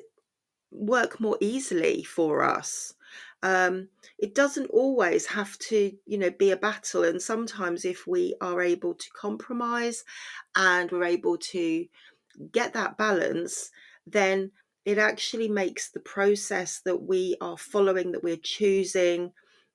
work 0.69 1.19
more 1.21 1.37
easily 1.39 2.03
for 2.03 2.43
us 2.43 2.93
um, 3.43 3.89
it 4.17 4.33
doesn't 4.33 4.67
always 4.67 5.27
have 5.27 5.57
to 5.59 5.91
you 6.05 6.17
know 6.17 6.31
be 6.31 6.51
a 6.51 6.57
battle 6.57 7.03
and 7.03 7.21
sometimes 7.21 7.85
if 7.85 8.07
we 8.07 8.35
are 8.41 8.61
able 8.61 8.93
to 8.93 9.09
compromise 9.11 10.03
and 10.55 10.91
we're 10.91 11.03
able 11.03 11.37
to 11.37 11.85
get 12.51 12.73
that 12.73 12.97
balance 12.97 13.69
then 14.05 14.51
it 14.85 14.97
actually 14.97 15.49
makes 15.49 15.89
the 15.89 15.99
process 15.99 16.79
that 16.85 17.01
we 17.03 17.35
are 17.41 17.57
following 17.57 18.11
that 18.11 18.23
we're 18.23 18.37
choosing 18.37 19.31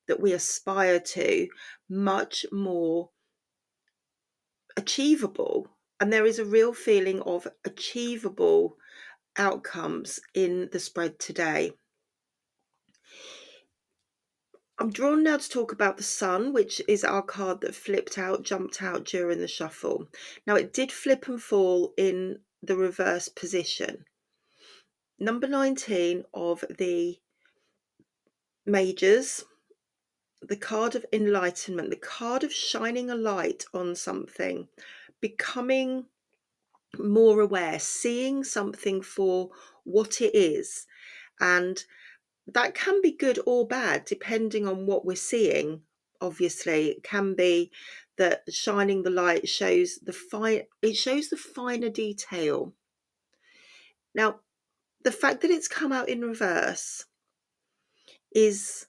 that 0.07 0.19
we 0.19 0.33
aspire 0.33 0.99
to 0.99 1.47
much 1.89 2.45
more 2.51 3.09
achievable. 4.75 5.67
And 5.99 6.11
there 6.11 6.25
is 6.25 6.39
a 6.39 6.45
real 6.45 6.73
feeling 6.73 7.21
of 7.21 7.47
achievable 7.63 8.77
outcomes 9.37 10.19
in 10.33 10.69
the 10.71 10.79
spread 10.79 11.19
today 11.19 11.71
I'm 14.79 14.91
drawn 14.91 15.23
now 15.23 15.37
to 15.37 15.49
talk 15.49 15.71
about 15.71 15.97
the 15.97 16.03
Sun, 16.03 16.51
which 16.51 16.81
is 16.87 17.03
our 17.03 17.21
card 17.21 17.61
that 17.61 17.75
flipped 17.75 18.17
out, 18.17 18.43
jumped 18.43 18.81
out 18.81 19.05
during 19.05 19.39
the 19.39 19.47
shuffle. 19.47 20.07
Now, 20.47 20.55
it 20.55 20.73
did 20.73 20.91
flip 20.91 21.27
and 21.27 21.41
fall 21.41 21.93
in 21.95 22.39
the 22.61 22.75
reverse 22.75 23.29
position. 23.29 24.05
Number 25.19 25.47
19 25.47 26.23
of 26.33 26.65
the 26.77 27.19
majors, 28.65 29.45
the 30.41 30.57
card 30.57 30.95
of 30.95 31.05
enlightenment, 31.13 31.91
the 31.91 31.95
card 31.95 32.43
of 32.43 32.51
shining 32.51 33.09
a 33.09 33.15
light 33.15 33.65
on 33.73 33.95
something, 33.95 34.67
becoming 35.21 36.05
more 36.97 37.41
aware, 37.41 37.79
seeing 37.79 38.43
something 38.43 39.01
for 39.01 39.51
what 39.83 40.19
it 40.19 40.33
is, 40.35 40.87
and 41.39 41.85
that 42.47 42.75
can 42.75 43.01
be 43.01 43.11
good 43.11 43.39
or 43.45 43.67
bad 43.67 44.05
depending 44.05 44.67
on 44.67 44.85
what 44.85 45.05
we're 45.05 45.15
seeing 45.15 45.81
obviously 46.21 46.89
it 46.89 47.03
can 47.03 47.33
be 47.35 47.71
that 48.17 48.43
shining 48.51 49.03
the 49.03 49.09
light 49.09 49.47
shows 49.47 49.99
the 50.03 50.13
fine 50.13 50.61
it 50.81 50.95
shows 50.95 51.29
the 51.29 51.37
finer 51.37 51.89
detail 51.89 52.73
now 54.13 54.39
the 55.03 55.11
fact 55.11 55.41
that 55.41 55.51
it's 55.51 55.67
come 55.67 55.91
out 55.91 56.07
in 56.07 56.21
reverse 56.21 57.05
is 58.33 58.87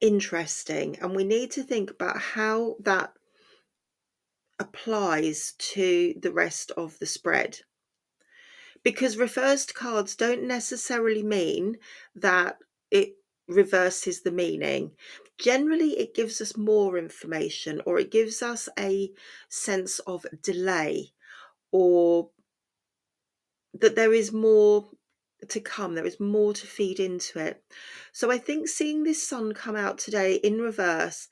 interesting, 0.00 0.98
and 1.00 1.14
we 1.14 1.24
need 1.24 1.50
to 1.52 1.62
think 1.62 1.90
about 1.90 2.18
how 2.18 2.76
that 2.80 3.12
applies 4.58 5.52
to 5.58 6.14
the 6.20 6.32
rest 6.32 6.70
of 6.72 6.98
the 6.98 7.06
spread. 7.06 7.60
Because 8.82 9.16
reversed 9.16 9.74
cards 9.74 10.16
don't 10.16 10.44
necessarily 10.44 11.22
mean 11.22 11.76
that 12.14 12.58
it 12.90 13.14
reverses 13.46 14.22
the 14.22 14.30
meaning. 14.30 14.92
Generally, 15.38 15.98
it 15.98 16.14
gives 16.14 16.40
us 16.40 16.56
more 16.56 16.96
information 16.96 17.82
or 17.84 17.98
it 17.98 18.10
gives 18.10 18.42
us 18.42 18.68
a 18.78 19.10
sense 19.48 19.98
of 20.00 20.24
delay 20.42 21.12
or 21.72 22.30
that 23.74 23.96
there 23.96 24.12
is 24.12 24.32
more 24.32 24.88
to 25.48 25.60
come, 25.60 25.94
there 25.94 26.06
is 26.06 26.20
more 26.20 26.52
to 26.52 26.66
feed 26.66 27.00
into 27.00 27.38
it. 27.38 27.62
So 28.12 28.30
I 28.30 28.38
think 28.38 28.68
seeing 28.68 29.02
this 29.02 29.26
sun 29.26 29.52
come 29.52 29.76
out 29.76 29.98
today 29.98 30.34
in 30.34 30.58
reverse 30.58 31.28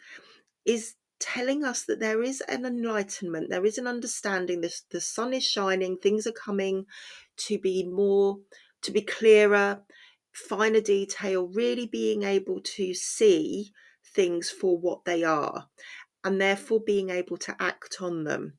is 0.64 0.94
telling 1.20 1.64
us 1.64 1.84
that 1.84 2.00
there 2.00 2.22
is 2.22 2.40
an 2.42 2.64
enlightenment, 2.64 3.50
there 3.50 3.66
is 3.66 3.76
an 3.76 3.86
understanding, 3.86 4.60
this 4.60 4.82
the 4.90 5.00
sun 5.00 5.34
is 5.34 5.44
shining, 5.44 5.96
things 5.96 6.26
are 6.26 6.32
coming 6.32 6.86
to 7.46 7.58
be 7.58 7.84
more, 7.84 8.38
to 8.82 8.90
be 8.90 9.02
clearer, 9.02 9.80
finer 10.32 10.80
detail, 10.80 11.48
really 11.48 11.86
being 11.86 12.22
able 12.22 12.60
to 12.60 12.94
see 12.94 13.72
things 14.14 14.50
for 14.50 14.78
what 14.78 15.04
they 15.04 15.24
are 15.24 15.68
and 16.24 16.40
therefore 16.40 16.80
being 16.80 17.10
able 17.10 17.36
to 17.38 17.56
act 17.60 17.98
on 18.00 18.24
them. 18.24 18.54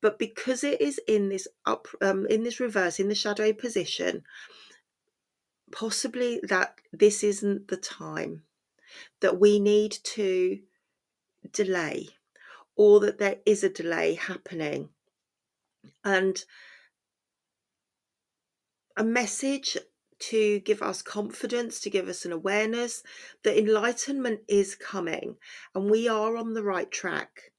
But 0.00 0.18
because 0.18 0.64
it 0.64 0.80
is 0.80 1.00
in 1.06 1.28
this 1.28 1.46
up 1.64 1.86
um, 2.00 2.26
in 2.26 2.42
this 2.42 2.58
reverse, 2.58 2.98
in 2.98 3.08
the 3.08 3.14
shadow 3.14 3.52
position, 3.52 4.24
possibly 5.70 6.40
that 6.42 6.74
this 6.92 7.22
isn't 7.22 7.68
the 7.68 7.76
time 7.76 8.42
that 9.20 9.38
we 9.38 9.58
need 9.60 9.92
to 10.02 10.58
delay 11.52 12.08
or 12.76 13.00
that 13.00 13.18
there 13.18 13.36
is 13.46 13.64
a 13.64 13.68
delay 13.68 14.14
happening 14.14 14.88
and 16.04 16.44
a 18.96 19.04
message 19.04 19.76
to 20.18 20.60
give 20.60 20.82
us 20.82 21.02
confidence, 21.02 21.80
to 21.80 21.90
give 21.90 22.08
us 22.08 22.24
an 22.24 22.32
awareness 22.32 23.02
that 23.42 23.58
enlightenment 23.58 24.40
is 24.48 24.76
coming 24.76 25.36
and 25.74 25.90
we 25.90 26.08
are 26.08 26.36
on 26.36 26.54
the 26.54 26.62
right 26.62 26.90
track. 26.90 27.50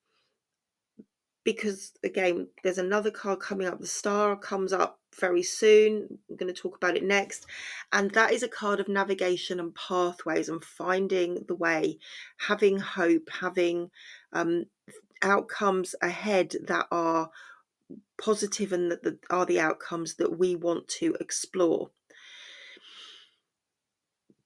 Because 1.44 1.92
again, 2.06 2.48
there's 2.64 2.78
another 2.78 3.12
card 3.12 3.42
coming 3.42 3.68
up. 3.68 3.82
The 3.82 3.88
star 3.88 4.38
comes 4.38 4.72
up 4.72 5.02
very 5.20 5.44
soon. 5.44 6.20
I'm 6.30 6.38
going 6.38 6.54
to 6.54 6.60
talk 6.60 6.78
about 6.78 6.96
it 6.96 7.04
next. 7.04 7.46
And 7.92 8.12
that 8.12 8.32
is 8.32 8.44
a 8.44 8.48
card 8.48 8.80
of 8.80 8.88
navigation 8.88 9.60
and 9.60 9.76
pathways 9.76 10.48
and 10.48 10.64
finding 10.64 11.44
the 11.48 11.56
way, 11.56 12.00
having 12.38 12.80
hope, 12.80 13.30
having 13.42 13.92
um, 14.32 14.68
outcomes 15.22 15.96
ahead 16.02 16.56
that 16.68 16.88
are 16.92 17.30
positive 18.24 18.72
and 18.72 18.92
that 18.92 19.20
are 19.30 19.46
the 19.46 19.60
outcomes 19.60 20.16
that 20.16 20.38
we 20.40 20.56
want 20.56 20.88
to 20.88 21.16
explore. 21.20 21.92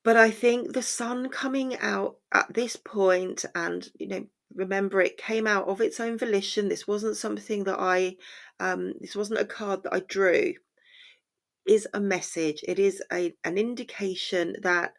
But 0.03 0.17
I 0.17 0.31
think 0.31 0.73
the 0.73 0.81
sun 0.81 1.29
coming 1.29 1.77
out 1.77 2.17
at 2.31 2.53
this 2.53 2.75
point, 2.75 3.45
and 3.53 3.87
you 3.99 4.07
know, 4.07 4.25
remember 4.55 5.01
it 5.01 5.17
came 5.17 5.45
out 5.45 5.67
of 5.67 5.81
its 5.81 5.99
own 5.99 6.17
volition. 6.17 6.69
This 6.69 6.87
wasn't 6.87 7.17
something 7.17 7.65
that 7.65 7.77
I, 7.79 8.15
um, 8.59 8.93
this 8.99 9.15
wasn't 9.15 9.41
a 9.41 9.45
card 9.45 9.83
that 9.83 9.93
I 9.93 9.99
drew. 9.99 10.53
Is 11.67 11.85
a 11.93 11.99
message. 11.99 12.63
It 12.65 12.79
is 12.79 13.03
a 13.11 13.35
an 13.43 13.57
indication 13.57 14.55
that 14.61 14.93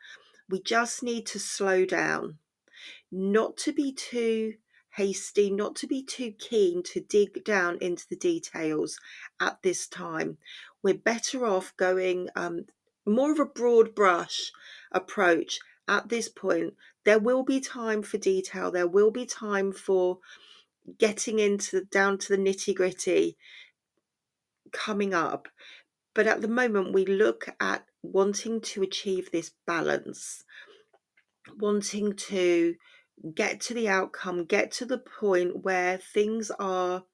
we 0.50 0.60
just 0.60 1.02
need 1.02 1.24
to 1.28 1.38
slow 1.38 1.86
down, 1.86 2.36
not 3.10 3.56
to 3.64 3.72
be 3.72 3.90
too 3.90 4.54
hasty, 4.98 5.48
not 5.48 5.76
to 5.76 5.86
be 5.86 6.02
too 6.02 6.32
keen 6.32 6.82
to 6.82 7.00
dig 7.00 7.44
down 7.44 7.78
into 7.80 8.04
the 8.10 8.16
details 8.16 8.98
at 9.40 9.62
this 9.62 9.86
time. 9.86 10.38
We're 10.82 10.94
better 10.94 11.46
off 11.46 11.72
going 11.76 12.28
um, 12.34 12.66
more 13.06 13.30
of 13.30 13.38
a 13.38 13.44
broad 13.44 13.94
brush 13.94 14.50
approach 14.90 15.60
at 15.86 16.08
this 16.08 16.28
point. 16.28 16.74
There 17.04 17.20
will 17.20 17.44
be 17.44 17.60
time 17.60 18.02
for 18.02 18.18
detail, 18.18 18.72
there 18.72 18.88
will 18.88 19.12
be 19.12 19.24
time 19.24 19.72
for 19.72 20.18
getting 20.98 21.38
into 21.38 21.84
down 21.84 22.18
to 22.18 22.28
the 22.36 22.42
nitty 22.42 22.74
gritty 22.74 23.36
coming 24.72 25.14
up. 25.14 25.46
But 26.12 26.26
at 26.26 26.40
the 26.40 26.48
moment, 26.48 26.92
we 26.92 27.06
look 27.06 27.48
at 27.60 27.84
wanting 28.02 28.60
to 28.62 28.82
achieve 28.82 29.30
this 29.30 29.52
balance, 29.64 30.42
wanting 31.56 32.14
to 32.14 32.74
get 33.34 33.60
to 33.62 33.74
the 33.74 33.88
outcome, 33.88 34.44
get 34.44 34.70
to 34.72 34.84
the 34.84 34.98
point 34.98 35.64
where 35.64 35.98
things 35.98 36.50
are 36.58 37.04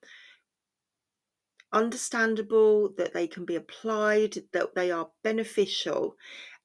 understandable, 1.72 2.92
that 2.96 3.12
they 3.12 3.26
can 3.26 3.44
be 3.44 3.56
applied, 3.56 4.38
that 4.52 4.74
they 4.74 4.90
are 4.90 5.10
beneficial. 5.22 6.16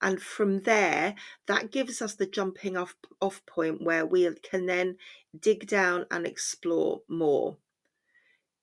And 0.02 0.22
from 0.22 0.62
there, 0.62 1.16
that 1.48 1.72
gives 1.72 2.02
us 2.02 2.16
the 2.16 2.26
jumping 2.26 2.78
off, 2.78 2.96
off 3.20 3.46
point 3.46 3.82
where 3.82 4.06
we 4.06 4.30
can 4.44 4.66
then 4.66 4.98
dig 5.38 5.68
down 5.68 6.06
and 6.10 6.26
explore 6.26 7.02
more. 7.10 7.58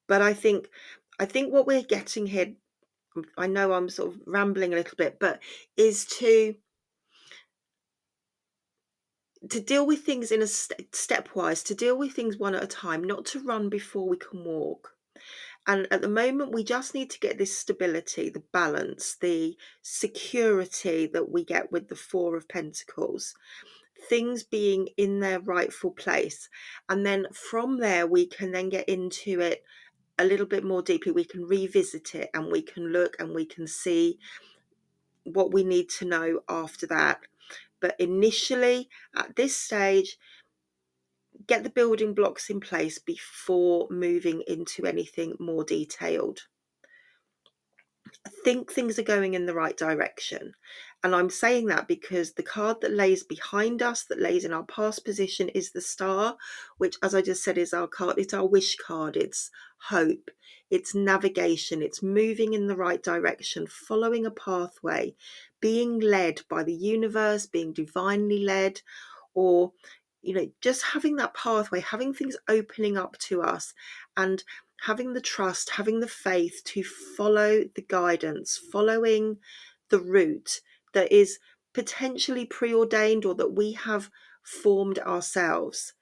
But 0.08 0.22
I 0.22 0.32
think 0.32 0.68
I 1.18 1.24
think 1.24 1.52
what 1.52 1.66
we're 1.66 1.82
getting 1.82 2.26
here, 2.26 2.54
I 3.38 3.46
know 3.46 3.72
I'm 3.72 3.88
sort 3.88 4.14
of 4.14 4.20
rambling 4.26 4.72
a 4.72 4.76
little 4.76 4.96
bit, 4.96 5.18
but 5.18 5.40
is 5.76 6.04
to 6.18 6.54
to 9.50 9.60
deal 9.60 9.86
with 9.86 10.00
things 10.00 10.32
in 10.32 10.42
a 10.42 10.46
st- 10.46 10.90
stepwise, 10.92 11.64
to 11.66 11.74
deal 11.74 11.96
with 11.96 12.12
things 12.12 12.36
one 12.36 12.54
at 12.54 12.64
a 12.64 12.68
time, 12.68 13.04
not 13.04 13.24
to 13.26 13.40
run 13.40 13.68
before 13.68 14.08
we 14.08 14.16
can 14.16 14.44
walk. 14.44 14.92
And 15.66 15.88
at 15.90 16.00
the 16.00 16.08
moment, 16.08 16.52
we 16.52 16.62
just 16.62 16.94
need 16.94 17.10
to 17.10 17.18
get 17.18 17.38
this 17.38 17.56
stability, 17.56 18.30
the 18.30 18.44
balance, 18.52 19.16
the 19.20 19.56
security 19.82 21.06
that 21.12 21.30
we 21.30 21.44
get 21.44 21.72
with 21.72 21.88
the 21.88 21.96
Four 21.96 22.36
of 22.36 22.48
Pentacles, 22.48 23.34
things 24.08 24.44
being 24.44 24.88
in 24.96 25.18
their 25.18 25.40
rightful 25.40 25.90
place. 25.90 26.48
And 26.88 27.04
then 27.04 27.26
from 27.32 27.78
there, 27.78 28.06
we 28.06 28.26
can 28.26 28.52
then 28.52 28.68
get 28.68 28.88
into 28.88 29.40
it 29.40 29.64
a 30.18 30.24
little 30.24 30.46
bit 30.46 30.64
more 30.64 30.82
deeply. 30.82 31.10
We 31.10 31.24
can 31.24 31.44
revisit 31.44 32.14
it 32.14 32.30
and 32.32 32.50
we 32.50 32.62
can 32.62 32.92
look 32.92 33.16
and 33.18 33.34
we 33.34 33.44
can 33.44 33.66
see 33.66 34.18
what 35.24 35.52
we 35.52 35.64
need 35.64 35.88
to 35.90 36.04
know 36.04 36.40
after 36.48 36.86
that. 36.86 37.20
But 37.80 37.96
initially, 37.98 38.88
at 39.14 39.36
this 39.36 39.56
stage, 39.56 40.16
get 41.46 41.62
the 41.62 41.70
building 41.70 42.14
blocks 42.14 42.50
in 42.50 42.60
place 42.60 42.98
before 42.98 43.86
moving 43.90 44.42
into 44.46 44.86
anything 44.86 45.34
more 45.38 45.64
detailed. 45.64 46.40
I 48.24 48.30
think 48.44 48.72
things 48.72 48.98
are 48.98 49.04
going 49.04 49.34
in 49.34 49.46
the 49.46 49.54
right 49.54 49.76
direction. 49.76 50.54
And 51.04 51.14
I'm 51.14 51.30
saying 51.30 51.66
that 51.66 51.86
because 51.86 52.32
the 52.32 52.42
card 52.42 52.80
that 52.80 52.92
lays 52.92 53.22
behind 53.22 53.82
us, 53.82 54.04
that 54.04 54.20
lays 54.20 54.44
in 54.44 54.52
our 54.52 54.64
past 54.64 55.04
position, 55.04 55.48
is 55.50 55.70
the 55.70 55.80
star, 55.80 56.36
which, 56.78 56.96
as 57.02 57.14
I 57.14 57.22
just 57.22 57.44
said, 57.44 57.58
is 57.58 57.74
our 57.74 57.86
card. 57.86 58.18
It's 58.18 58.34
our 58.34 58.46
wish 58.46 58.76
card. 58.76 59.16
It's 59.16 59.50
hope. 59.88 60.30
It's 60.70 60.94
navigation. 60.94 61.82
It's 61.82 62.02
moving 62.02 62.54
in 62.54 62.66
the 62.66 62.76
right 62.76 63.02
direction, 63.02 63.66
following 63.68 64.26
a 64.26 64.30
pathway, 64.30 65.14
being 65.60 66.00
led 66.00 66.42
by 66.48 66.62
the 66.62 66.74
universe, 66.74 67.46
being 67.46 67.72
divinely 67.72 68.38
led, 68.38 68.80
or 69.34 69.72
you 70.22 70.34
know, 70.34 70.50
just 70.60 70.82
having 70.82 71.16
that 71.16 71.34
pathway, 71.34 71.80
having 71.80 72.12
things 72.12 72.36
opening 72.48 72.96
up 72.98 73.16
to 73.18 73.42
us 73.42 73.72
and 74.16 74.42
having 74.82 75.12
the 75.12 75.20
trust, 75.20 75.70
having 75.70 76.00
the 76.00 76.08
faith 76.08 76.62
to 76.64 76.82
follow 76.82 77.62
the 77.74 77.84
guidance, 77.88 78.60
following 78.72 79.38
the 79.88 80.00
route 80.00 80.60
that 80.94 81.12
is 81.12 81.38
potentially 81.72 82.44
preordained 82.44 83.24
or 83.24 83.34
that 83.36 83.52
we 83.52 83.72
have 83.72 84.10
formed 84.42 84.98
ourselves. 85.00 85.92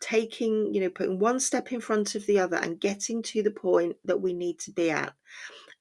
Taking 0.00 0.72
you 0.72 0.80
know 0.80 0.90
putting 0.90 1.18
one 1.18 1.40
step 1.40 1.72
in 1.72 1.80
front 1.80 2.14
of 2.14 2.26
the 2.26 2.38
other 2.38 2.56
and 2.56 2.80
getting 2.80 3.22
to 3.22 3.42
the 3.42 3.50
point 3.50 3.96
that 4.04 4.20
we 4.20 4.32
need 4.32 4.58
to 4.60 4.70
be 4.70 4.90
at. 4.90 5.12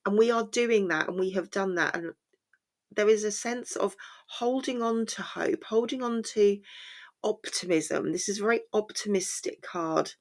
And 0.06 0.18
we 0.18 0.32
are 0.32 0.48
doing 0.48 0.88
that 0.88 1.08
and 1.08 1.20
we 1.20 1.32
have 1.32 1.52
done 1.52 1.76
that 1.76 1.96
and 1.96 2.13
there 2.91 3.10
is 3.10 3.23
a 3.23 3.32
sense 3.32 3.76
of 3.76 3.95
holding 4.28 4.82
on 4.82 5.06
to 5.06 5.21
hope 5.21 5.63
holding 5.65 6.02
on 6.02 6.23
to 6.23 6.60
optimism. 7.23 8.12
This 8.12 8.30
is 8.30 8.39
a 8.39 8.43
very 8.43 8.62
optimistic 8.73 9.62
card 9.62 10.13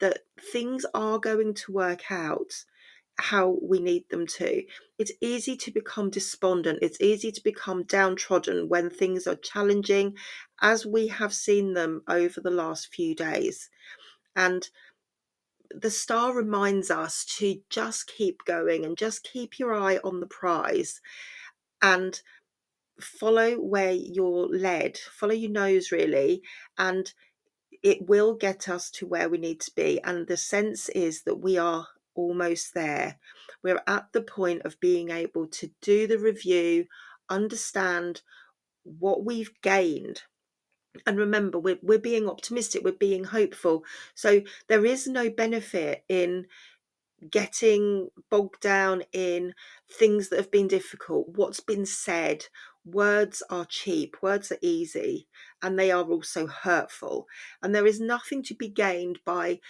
that 0.00 0.20
things 0.52 0.84
are 0.94 1.18
going 1.18 1.54
to 1.54 1.72
work 1.72 2.10
out 2.10 2.52
how 3.20 3.58
we 3.62 3.80
need 3.80 4.04
them 4.10 4.26
to. 4.26 4.62
It's 4.98 5.12
easy 5.20 5.56
to 5.56 5.72
become 5.72 6.10
despondent, 6.10 6.78
it's 6.82 7.00
easy 7.00 7.32
to 7.32 7.42
become 7.42 7.82
downtrodden 7.82 8.68
when 8.68 8.90
things 8.90 9.26
are 9.26 9.34
challenging, 9.34 10.16
as 10.62 10.86
we 10.86 11.08
have 11.08 11.34
seen 11.34 11.74
them 11.74 12.02
over 12.08 12.40
the 12.40 12.50
last 12.50 12.94
few 12.94 13.14
days. 13.14 13.70
And 14.36 14.68
the 15.70 15.90
star 15.90 16.32
reminds 16.32 16.90
us 16.90 17.24
to 17.38 17.60
just 17.68 18.06
keep 18.06 18.44
going 18.44 18.84
and 18.84 18.96
just 18.96 19.24
keep 19.24 19.58
your 19.58 19.74
eye 19.74 19.98
on 20.04 20.20
the 20.20 20.26
prize 20.26 21.00
and 21.82 22.20
follow 23.00 23.54
where 23.54 23.92
you're 23.92 24.48
led, 24.48 24.98
follow 24.98 25.34
your 25.34 25.50
nose 25.50 25.92
really, 25.92 26.42
and 26.76 27.12
it 27.82 28.08
will 28.08 28.34
get 28.34 28.68
us 28.68 28.90
to 28.90 29.06
where 29.06 29.28
we 29.28 29.38
need 29.38 29.60
to 29.60 29.70
be. 29.74 30.02
And 30.02 30.26
the 30.26 30.36
sense 30.36 30.88
is 30.90 31.22
that 31.22 31.36
we 31.36 31.58
are 31.58 31.86
almost 32.14 32.74
there. 32.74 33.18
We're 33.62 33.82
at 33.86 34.08
the 34.12 34.22
point 34.22 34.62
of 34.62 34.80
being 34.80 35.10
able 35.10 35.46
to 35.48 35.70
do 35.80 36.06
the 36.06 36.18
review, 36.18 36.86
understand 37.28 38.22
what 38.82 39.24
we've 39.24 39.52
gained. 39.62 40.22
And 41.06 41.18
remember, 41.18 41.58
we're, 41.58 41.78
we're 41.82 41.98
being 41.98 42.28
optimistic, 42.28 42.82
we're 42.84 42.92
being 42.92 43.24
hopeful. 43.24 43.84
So 44.14 44.42
there 44.68 44.84
is 44.84 45.06
no 45.06 45.30
benefit 45.30 46.04
in 46.08 46.46
getting 47.30 48.08
bogged 48.30 48.60
down 48.60 49.02
in 49.12 49.54
things 49.90 50.28
that 50.28 50.38
have 50.38 50.50
been 50.50 50.68
difficult, 50.68 51.28
what's 51.34 51.60
been 51.60 51.86
said. 51.86 52.46
Words 52.84 53.42
are 53.50 53.66
cheap, 53.66 54.16
words 54.22 54.50
are 54.50 54.58
easy, 54.62 55.26
and 55.60 55.78
they 55.78 55.90
are 55.90 56.04
also 56.04 56.46
hurtful. 56.46 57.26
And 57.62 57.74
there 57.74 57.86
is 57.86 58.00
nothing 58.00 58.42
to 58.44 58.54
be 58.54 58.68
gained 58.68 59.18
by 59.24 59.60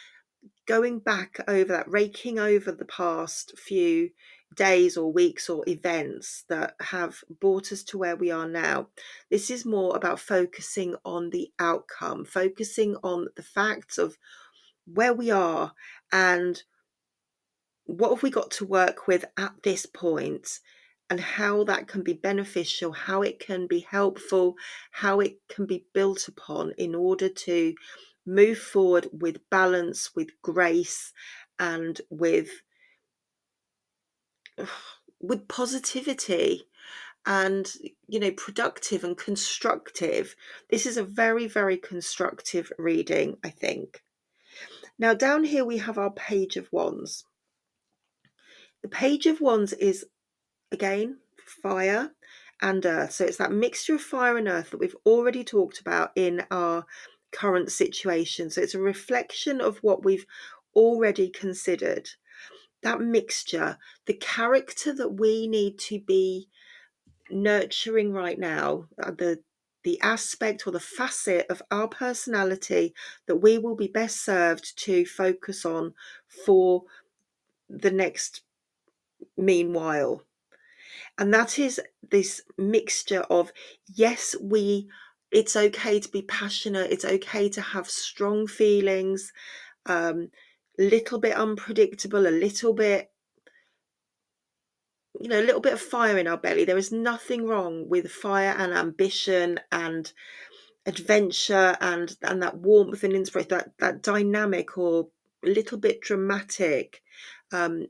going 0.67 0.99
back 0.99 1.41
over 1.49 1.73
that, 1.73 1.91
raking 1.91 2.39
over 2.39 2.71
the 2.71 2.85
past 2.85 3.59
few 3.59 4.11
days 4.55 4.97
or 4.97 5.13
weeks 5.13 5.49
or 5.49 5.65
events 5.69 6.45
that 6.49 6.75
have 6.81 7.23
brought 7.41 7.73
us 7.73 7.83
to 7.85 7.99
where 7.99 8.17
we 8.17 8.31
are 8.31 8.49
now. 8.49 8.89
This 9.31 9.51
is 9.51 9.65
more 9.65 9.97
about 9.97 10.21
focusing 10.21 10.95
on 11.05 11.31
the 11.31 11.51
outcome, 11.59 12.25
focusing 12.25 12.97
on 13.03 13.29
the 13.37 13.43
facts 13.43 13.99
of 13.99 14.17
where 14.87 15.13
we 15.13 15.31
are 15.31 15.73
and 16.13 16.63
what 17.89 18.11
have 18.11 18.23
we 18.23 18.29
got 18.31 18.51
to 18.51 18.67
work 18.67 19.07
with 19.07 19.25
at 19.39 19.55
this 19.63 19.87
point 19.87 20.61
and 21.09 21.19
how 21.19 21.65
that 21.65 21.89
can 21.89 22.03
be 22.03 22.13
beneficial, 22.13 22.93
how 22.93 23.23
it 23.23 23.41
can 23.41 23.67
be 23.67 23.81
helpful, 23.81 24.57
how 24.91 25.21
it 25.21 25.39
can 25.49 25.65
be 25.65 25.87
built 25.95 26.29
upon 26.29 26.73
in 26.77 26.95
order 26.95 27.31
to 27.31 27.75
move 28.27 28.59
forward 28.59 29.09
with 29.11 29.39
balance, 29.49 30.15
with 30.15 30.29
grace, 30.43 31.15
and 31.59 32.03
with 32.11 32.51
with 35.21 35.49
positivity 35.49 36.65
and 37.25 37.73
you 38.07 38.21
know 38.21 38.31
productive 38.33 39.03
and 39.03 39.17
constructive. 39.17 40.37
This 40.69 40.85
is 40.85 40.99
a 40.99 41.03
very 41.03 41.47
very 41.47 41.79
constructive 41.79 42.71
reading 42.77 43.39
i 43.43 43.49
think. 43.49 44.05
Now 44.99 45.15
down 45.15 45.45
here 45.45 45.65
we 45.65 45.79
have 45.79 45.97
our 45.97 46.11
page 46.11 46.59
of 46.59 46.71
wands 46.71 47.25
the 48.83 48.89
page 48.89 49.27
of 49.27 49.41
wands 49.41 49.73
is 49.73 50.07
again 50.73 51.19
fire 51.63 52.13
and 52.61 52.85
earth. 52.85 53.13
So 53.13 53.25
it's 53.25 53.37
that 53.39 53.53
mixture 53.53 53.95
of 53.95 54.01
fire 54.01 54.37
and 54.37 54.49
earth 54.49 54.71
that 54.71 54.81
we've 54.81 54.97
already 55.07 55.45
talked 55.45 55.81
about 55.81 56.11
in 56.17 56.45
our 56.51 56.87
current 57.31 57.71
situation. 57.71 58.51
So 58.51 58.61
it's 58.61 58.75
a 58.75 58.81
reflection 58.81 59.61
of 59.61 59.79
what 59.79 60.05
we've 60.05 60.27
already 60.75 61.29
considered. 61.29 62.11
That 62.83 63.01
mixture, 63.01 63.79
the 64.07 64.15
character 64.15 64.93
that 64.95 65.15
we 65.15 65.49
need 65.49 65.79
to 65.81 66.01
be 66.01 66.49
nurturing 67.31 68.13
right 68.13 68.39
now, 68.39 68.87
uh, 69.03 69.11
the 69.11 69.41
the 69.85 70.01
aspect 70.01 70.67
or 70.67 70.73
the 70.73 70.81
facet 70.81 71.47
of 71.49 71.63
our 71.71 71.89
personality 71.89 72.93
that 73.27 73.37
we 73.37 73.57
will 73.57 73.77
be 73.77 73.87
best 73.87 74.23
served 74.25 74.77
to 74.77 75.07
focus 75.07 75.65
on 75.65 75.95
for 76.45 76.83
the 77.71 77.91
next 77.91 78.43
meanwhile. 79.37 80.23
And 81.19 81.35
that 81.35 81.59
is 81.59 81.81
this 82.11 82.43
mixture 82.57 83.23
of 83.23 83.53
yes, 83.87 84.37
we 84.41 84.89
it's 85.31 85.57
okay 85.57 86.01
to 86.01 86.09
be 86.09 86.23
passionate, 86.23 86.91
it's 86.91 87.05
okay 87.05 87.49
to 87.51 87.61
have 87.61 87.91
strong 87.91 88.47
feelings, 88.47 89.33
um, 89.87 90.31
little 90.79 91.19
bit 91.19 91.37
unpredictable, 91.37 92.27
a 92.27 92.31
little 92.31 92.73
bit, 92.73 93.11
you 95.21 95.29
know, 95.29 95.41
a 95.41 95.45
little 95.45 95.61
bit 95.61 95.75
of 95.75 95.81
fire 95.81 96.17
in 96.17 96.27
our 96.27 96.39
belly. 96.39 96.65
There 96.65 96.79
is 96.79 96.93
nothing 96.93 97.47
wrong 97.47 97.89
with 97.89 98.11
fire 98.11 98.55
and 98.57 98.73
ambition 98.73 99.61
and 99.71 100.11
adventure 100.87 101.77
and 101.81 102.17
and 102.23 102.43
that 102.43 102.57
warmth 102.59 103.05
and 103.05 103.13
inspiration, 103.13 103.51
that 103.51 103.73
that 103.79 104.03
dynamic 104.03 104.79
or 104.79 105.09
a 105.45 105.49
little 105.49 105.79
bit 105.79 106.01
dramatic 106.01 107.03
um, 107.53 107.87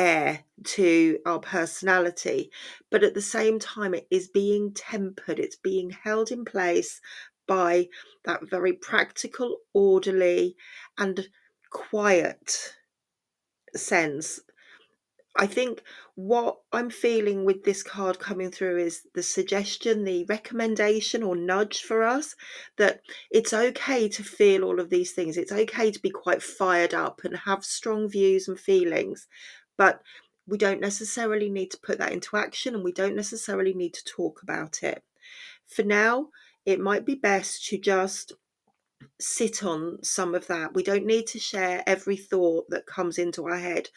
air 0.00 0.40
to 0.64 1.18
our 1.26 1.38
personality. 1.38 2.50
But 2.90 3.04
at 3.04 3.14
the 3.14 3.22
same 3.22 3.58
time, 3.58 3.92
it 3.94 4.06
is 4.10 4.28
being 4.28 4.72
tempered. 4.72 5.38
It's 5.38 5.56
being 5.56 5.90
held 5.90 6.30
in 6.30 6.44
place 6.44 7.00
by 7.46 7.88
that 8.24 8.48
very 8.48 8.72
practical, 8.72 9.58
orderly, 9.74 10.56
and 10.96 11.28
quiet 11.70 12.74
sense. 13.76 14.40
I 15.36 15.46
think 15.46 15.82
what 16.16 16.58
I'm 16.72 16.90
feeling 16.90 17.44
with 17.44 17.62
this 17.64 17.82
card 17.82 18.18
coming 18.18 18.50
through 18.50 18.78
is 18.78 19.06
the 19.14 19.22
suggestion, 19.22 20.04
the 20.04 20.24
recommendation 20.24 21.22
or 21.22 21.36
nudge 21.36 21.82
for 21.82 22.02
us 22.02 22.34
that 22.78 23.00
it's 23.30 23.52
okay 23.52 24.08
to 24.08 24.24
feel 24.24 24.64
all 24.64 24.80
of 24.80 24.90
these 24.90 25.12
things. 25.12 25.36
It's 25.36 25.52
okay 25.52 25.92
to 25.92 26.00
be 26.00 26.10
quite 26.10 26.42
fired 26.42 26.94
up 26.94 27.20
and 27.24 27.36
have 27.36 27.64
strong 27.64 28.08
views 28.08 28.48
and 28.48 28.58
feelings, 28.58 29.28
but 29.80 30.02
we 30.46 30.58
don't 30.58 30.82
necessarily 30.82 31.48
need 31.48 31.70
to 31.70 31.80
put 31.82 31.96
that 31.96 32.12
into 32.12 32.36
action 32.36 32.74
and 32.74 32.84
we 32.84 32.92
don't 32.92 33.16
necessarily 33.16 33.72
need 33.72 33.94
to 33.94 34.04
talk 34.04 34.42
about 34.42 34.82
it. 34.82 35.02
For 35.66 35.82
now, 35.82 36.28
it 36.66 36.78
might 36.78 37.06
be 37.06 37.14
best 37.14 37.64
to 37.68 37.78
just 37.78 38.34
sit 39.18 39.64
on 39.64 39.96
some 40.02 40.34
of 40.34 40.46
that. 40.48 40.74
We 40.74 40.82
don't 40.82 41.06
need 41.06 41.26
to 41.28 41.38
share 41.38 41.82
every 41.86 42.18
thought 42.18 42.68
that 42.68 42.84
comes 42.84 43.16
into 43.16 43.46
our 43.46 43.56
head. 43.56 43.88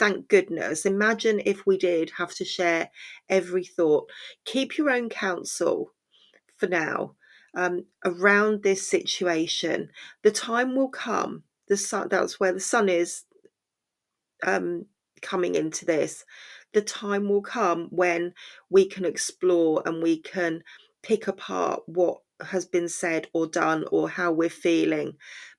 Thank 0.00 0.26
goodness. 0.26 0.84
Imagine 0.84 1.40
if 1.46 1.64
we 1.64 1.78
did 1.78 2.10
have 2.16 2.34
to 2.34 2.44
share 2.44 2.90
every 3.28 3.62
thought. 3.62 4.10
Keep 4.44 4.76
your 4.76 4.90
own 4.90 5.08
counsel 5.08 5.92
for 6.56 6.66
now 6.66 7.14
um, 7.56 7.84
around 8.04 8.64
this 8.64 8.88
situation. 8.88 9.90
The 10.24 10.32
time 10.32 10.74
will 10.74 10.88
come. 10.88 11.44
The 11.68 11.76
sun. 11.76 12.08
That's 12.08 12.40
where 12.40 12.52
the 12.52 12.58
sun 12.58 12.88
is 12.88 13.22
um, 14.42 14.86
coming 15.18 15.54
into 15.54 15.84
this. 15.84 16.24
The 16.72 16.82
time 16.82 17.28
will 17.28 17.42
come 17.42 17.88
when 17.90 18.34
we 18.70 18.86
can 18.86 19.04
explore 19.04 19.82
and 19.86 20.02
we 20.02 20.20
can 20.20 20.62
pick 21.02 21.28
apart 21.28 21.82
what 21.86 22.18
has 22.40 22.64
been 22.64 22.88
said 22.88 23.26
or 23.32 23.46
done 23.46 23.84
or 23.90 24.08
how 24.08 24.32
we're 24.32 24.48
feeling. 24.48 25.14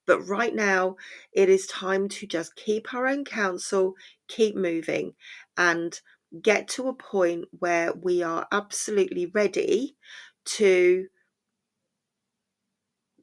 But 0.06 0.22
right 0.22 0.54
now, 0.54 0.96
it 1.34 1.50
is 1.50 1.68
time 1.68 2.10
to 2.10 2.28
just 2.28 2.56
keep 2.56 2.94
our 2.94 3.08
own 3.08 3.26
counsel, 3.26 3.94
keep 4.28 4.56
moving, 4.56 5.14
and 5.58 6.00
get 6.42 6.68
to 6.70 6.88
a 6.88 6.94
point 6.94 7.46
where 7.52 7.94
we 7.94 8.24
are 8.24 8.48
absolutely 8.52 9.28
ready 9.28 9.96
to 10.46 11.08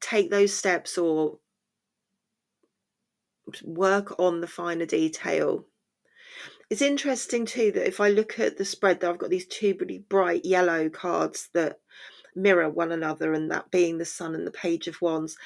take 0.01 0.31
those 0.31 0.53
steps 0.53 0.99
or 0.99 1.38
work 3.64 4.18
on 4.18 4.40
the 4.40 4.46
finer 4.46 4.87
detail. 4.87 5.64
It's 6.68 6.83
interesting 6.83 7.46
too 7.46 7.70
that 7.72 7.87
if 7.87 8.00
I 8.00 8.09
look 8.09 8.40
at 8.40 8.59
the 8.59 8.64
spread, 8.64 9.00
that 9.00 9.11
I've 9.11 9.18
got 9.18 9.31
these 9.31 9.46
two 9.46 9.76
really 9.79 9.98
bright 9.98 10.44
yellow 10.44 10.88
cards 10.88 11.48
that 11.55 11.79
mirror 12.35 12.68
one 12.68 12.92
another, 12.92 13.33
and 13.33 13.50
that 13.50 13.70
being 13.70 13.98
the 13.98 14.05
Sun 14.05 14.35
and 14.35 14.46
the 14.46 14.50
Page 14.52 14.88
of 14.88 15.00
Wands. 15.00 15.37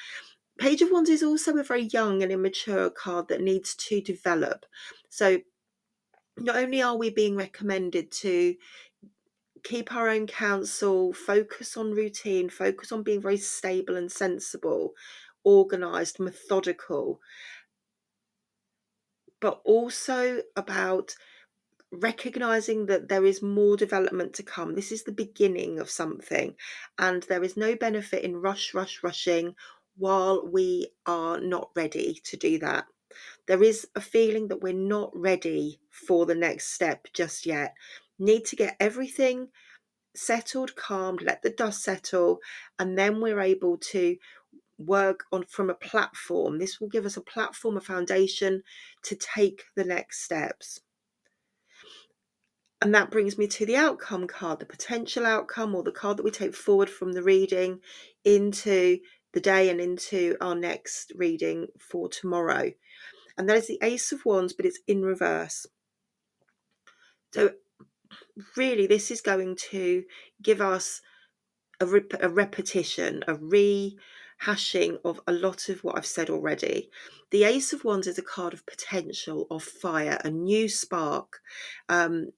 Page 0.57 0.81
of 0.81 0.91
Wands 0.91 1.09
is 1.09 1.23
also 1.23 1.55
a 1.57 1.63
very 1.63 1.83
young 1.83 2.23
and 2.23 2.31
immature 2.31 2.89
card 2.89 3.27
that 3.27 3.41
needs 3.41 3.75
to 3.75 4.01
develop. 4.01 4.65
So, 5.09 5.39
not 6.37 6.55
only 6.55 6.81
are 6.81 6.97
we 6.97 7.09
being 7.09 7.35
recommended 7.35 8.11
to 8.11 8.55
keep 9.63 9.93
our 9.93 10.09
own 10.09 10.27
counsel, 10.27 11.13
focus 11.13 11.77
on 11.77 11.91
routine, 11.91 12.49
focus 12.49 12.91
on 12.91 13.03
being 13.03 13.21
very 13.21 13.37
stable 13.37 13.95
and 13.95 14.11
sensible, 14.11 14.93
organized, 15.43 16.19
methodical, 16.19 17.19
but 19.41 19.59
also 19.65 20.41
about 20.55 21.15
recognizing 21.91 22.85
that 22.85 23.09
there 23.09 23.25
is 23.25 23.41
more 23.41 23.75
development 23.75 24.33
to 24.33 24.43
come. 24.43 24.75
This 24.75 24.93
is 24.93 25.03
the 25.03 25.11
beginning 25.11 25.79
of 25.79 25.89
something, 25.89 26.55
and 26.97 27.23
there 27.23 27.43
is 27.43 27.57
no 27.57 27.75
benefit 27.75 28.23
in 28.23 28.37
rush, 28.37 28.73
rush, 28.73 29.03
rushing 29.03 29.55
while 29.97 30.47
we 30.47 30.87
are 31.05 31.39
not 31.41 31.69
ready 31.75 32.21
to 32.23 32.37
do 32.37 32.59
that. 32.59 32.85
There 33.47 33.61
is 33.61 33.87
a 33.95 34.01
feeling 34.01 34.47
that 34.47 34.61
we're 34.61 34.73
not 34.73 35.11
ready 35.13 35.81
for 35.89 36.25
the 36.25 36.35
next 36.35 36.73
step 36.73 37.07
just 37.13 37.45
yet. 37.45 37.73
Need 38.17 38.45
to 38.45 38.55
get 38.55 38.77
everything 38.79 39.49
settled, 40.15 40.75
calmed, 40.75 41.21
let 41.21 41.41
the 41.41 41.49
dust 41.49 41.83
settle, 41.83 42.39
and 42.79 42.97
then 42.97 43.19
we're 43.19 43.41
able 43.41 43.77
to 43.77 44.15
work 44.81 45.25
on 45.31 45.45
from 45.45 45.69
a 45.69 45.75
platform. 45.75 46.59
This 46.59 46.79
will 46.79 46.89
give 46.89 47.05
us 47.05 47.17
a 47.17 47.21
platform, 47.21 47.77
a 47.77 47.81
foundation 47.81 48.63
to 49.03 49.15
take 49.15 49.63
the 49.75 49.83
next 49.83 50.23
steps 50.23 50.79
and 52.81 52.95
that 52.95 53.11
brings 53.11 53.37
me 53.37 53.47
to 53.47 53.65
the 53.65 53.75
outcome 53.75 54.25
card, 54.25 54.59
the 54.59 54.65
potential 54.65 55.25
outcome, 55.25 55.75
or 55.75 55.83
the 55.83 55.91
card 55.91 56.17
that 56.17 56.23
we 56.23 56.31
take 56.31 56.55
forward 56.55 56.89
from 56.89 57.13
the 57.13 57.21
reading 57.21 57.79
into 58.25 58.97
the 59.33 59.39
day 59.39 59.69
and 59.69 59.79
into 59.79 60.35
our 60.41 60.55
next 60.55 61.11
reading 61.15 61.67
for 61.77 62.09
tomorrow. 62.09 62.71
And 63.37 63.47
that 63.47 63.57
is 63.57 63.67
the 63.67 63.79
Ace 63.83 64.11
of 64.11 64.25
Wands, 64.25 64.53
but 64.53 64.65
it's 64.65 64.79
in 64.87 65.03
reverse. 65.03 65.67
So, 67.33 67.51
really, 68.57 68.87
this 68.87 69.11
is 69.11 69.21
going 69.21 69.57
to 69.69 70.03
give 70.41 70.59
us 70.59 71.01
a, 71.79 71.85
rep- 71.85 72.19
a 72.19 72.29
repetition, 72.29 73.23
a 73.27 73.35
rehashing 74.41 74.97
of 75.03 75.19
a 75.27 75.31
lot 75.31 75.69
of 75.69 75.83
what 75.83 75.97
I've 75.97 76.05
said 76.05 76.29
already. 76.29 76.89
The 77.31 77.43
Ace 77.43 77.73
of 77.73 77.83
Wands 77.83 78.07
is 78.07 78.17
a 78.17 78.23
card 78.23 78.53
of 78.53 78.65
potential, 78.65 79.47
of 79.49 79.63
fire, 79.63 80.19
a 80.23 80.29
new 80.29 80.67
spark, 80.67 81.39
um, 81.89 82.31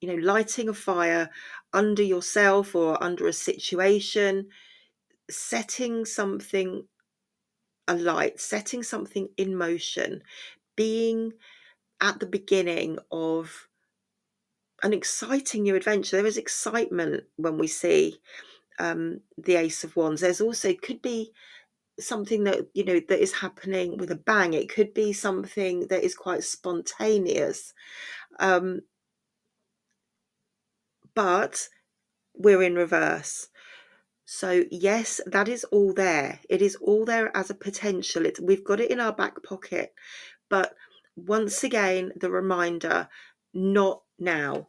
you 0.00 0.08
know, 0.08 0.22
lighting 0.22 0.68
a 0.68 0.74
fire 0.74 1.30
under 1.72 2.02
yourself 2.02 2.74
or 2.74 3.02
under 3.02 3.26
a 3.26 3.32
situation, 3.32 4.48
setting 5.30 6.04
something 6.04 6.84
alight, 7.88 8.40
setting 8.40 8.82
something 8.82 9.28
in 9.36 9.56
motion, 9.56 10.22
being 10.76 11.32
at 12.00 12.18
the 12.20 12.26
beginning 12.26 12.98
of 13.10 13.68
an 14.82 14.92
exciting 14.92 15.62
new 15.62 15.76
adventure. 15.76 16.16
There 16.16 16.26
is 16.26 16.36
excitement 16.36 17.24
when 17.36 17.56
we 17.56 17.68
see 17.68 18.18
um, 18.78 19.20
the 19.38 19.56
Ace 19.56 19.84
of 19.84 19.96
Wands. 19.96 20.20
There's 20.20 20.40
also 20.40 20.72
could 20.74 21.02
be 21.02 21.32
something 22.00 22.44
that 22.44 22.68
you 22.74 22.84
know 22.84 23.00
that 23.08 23.22
is 23.22 23.32
happening 23.32 23.96
with 23.96 24.10
a 24.10 24.16
bang. 24.16 24.54
It 24.54 24.68
could 24.68 24.94
be 24.94 25.12
something 25.12 25.86
that 25.88 26.04
is 26.04 26.14
quite 26.14 26.44
spontaneous. 26.44 27.74
Um, 28.38 28.82
but 31.14 31.68
we're 32.34 32.62
in 32.62 32.74
reverse. 32.74 33.48
So 34.24 34.64
yes, 34.70 35.20
that 35.26 35.48
is 35.48 35.64
all 35.64 35.92
there. 35.92 36.40
It 36.48 36.62
is 36.62 36.76
all 36.76 37.04
there 37.04 37.36
as 37.36 37.50
a 37.50 37.54
potential. 37.54 38.24
It's 38.24 38.40
we've 38.40 38.64
got 38.64 38.80
it 38.80 38.90
in 38.90 39.00
our 39.00 39.12
back 39.12 39.42
pocket. 39.42 39.92
But 40.48 40.74
once 41.16 41.64
again, 41.64 42.12
the 42.16 42.30
reminder, 42.30 43.08
not 43.52 44.02
now. 44.18 44.68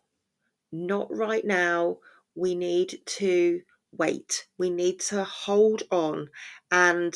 Not 0.72 1.08
right 1.16 1.46
now. 1.46 1.98
We 2.36 2.56
need 2.56 3.00
to 3.06 3.62
wait. 3.98 4.48
We 4.58 4.70
need 4.70 5.00
to 5.02 5.24
hold 5.24 5.84
on 5.92 6.30
and 6.72 7.14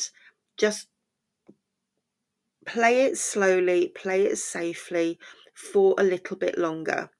just 0.56 0.88
play 2.66 3.02
it 3.02 3.16
slowly, 3.16 3.88
play 3.88 4.26
it 4.26 4.36
safely 4.36 5.18
for 5.54 5.94
a 5.98 6.02
little 6.02 6.36
bit 6.36 6.58
longer. 6.58 7.10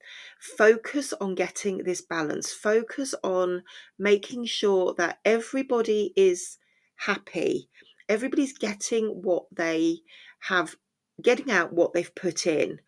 Focus 0.40 1.12
on 1.20 1.34
getting 1.34 1.78
this 1.78 2.00
balance. 2.00 2.52
Focus 2.52 3.14
on 3.24 3.64
making 3.98 4.44
sure 4.44 4.94
that 4.98 5.18
everybody 5.24 6.12
is 6.16 6.58
happy. 6.96 7.68
Everybody's 8.08 8.56
getting 8.56 9.06
what 9.22 9.44
they 9.54 9.98
have 10.40 10.76
getting 11.20 11.50
out 11.50 11.72
what 11.72 11.92
they've 11.92 12.14
put 12.14 12.46
in 12.46 12.78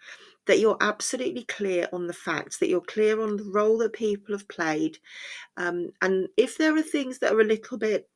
that 0.50 0.58
you're 0.58 0.76
absolutely 0.80 1.44
clear 1.44 1.88
on 1.92 2.06
the 2.06 2.12
facts 2.12 2.58
that 2.58 2.68
you're 2.68 2.80
clear 2.80 3.20
on 3.22 3.36
the 3.36 3.44
role 3.44 3.78
that 3.78 3.92
people 3.92 4.34
have 4.34 4.48
played 4.48 4.98
um, 5.56 5.90
and 6.02 6.28
if 6.36 6.58
there 6.58 6.76
are 6.76 6.82
things 6.82 7.20
that 7.20 7.32
are 7.32 7.40
a 7.40 7.44
little 7.44 7.78
bit 7.78 8.08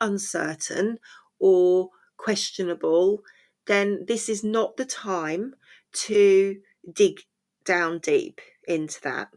uncertain 0.00 0.98
or 1.38 1.90
questionable 2.16 3.22
then 3.68 4.04
this 4.08 4.28
is 4.28 4.42
not 4.42 4.76
the 4.76 4.84
time 4.84 5.54
to 5.92 6.56
dig 6.92 7.20
down 7.64 7.98
deep 7.98 8.40
into 8.66 9.00
that. 9.02 9.28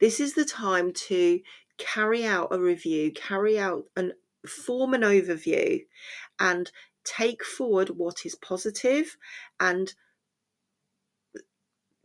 This 0.00 0.20
is 0.20 0.34
the 0.34 0.44
time 0.44 0.92
to 1.08 1.40
carry 1.76 2.24
out 2.24 2.48
a 2.52 2.58
review, 2.58 3.12
carry 3.12 3.58
out 3.58 3.84
and 3.96 4.12
form 4.46 4.94
an 4.94 5.02
overview 5.02 5.80
and 6.38 6.70
take 7.04 7.44
forward 7.44 7.90
what 7.90 8.24
is 8.24 8.36
positive 8.36 9.16
and 9.58 9.94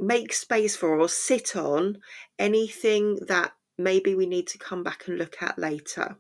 make 0.08 0.34
space 0.34 0.76
for 0.76 1.00
or 1.00 1.10
sit 1.10 1.56
on 1.56 2.00
anything 2.38 3.20
that 3.28 3.54
maybe 3.78 4.16
we 4.16 4.26
need 4.26 4.48
to 4.48 4.58
come 4.58 4.84
back 4.84 5.08
and 5.08 5.18
look 5.18 5.42
at 5.42 5.58
later. 5.58 6.18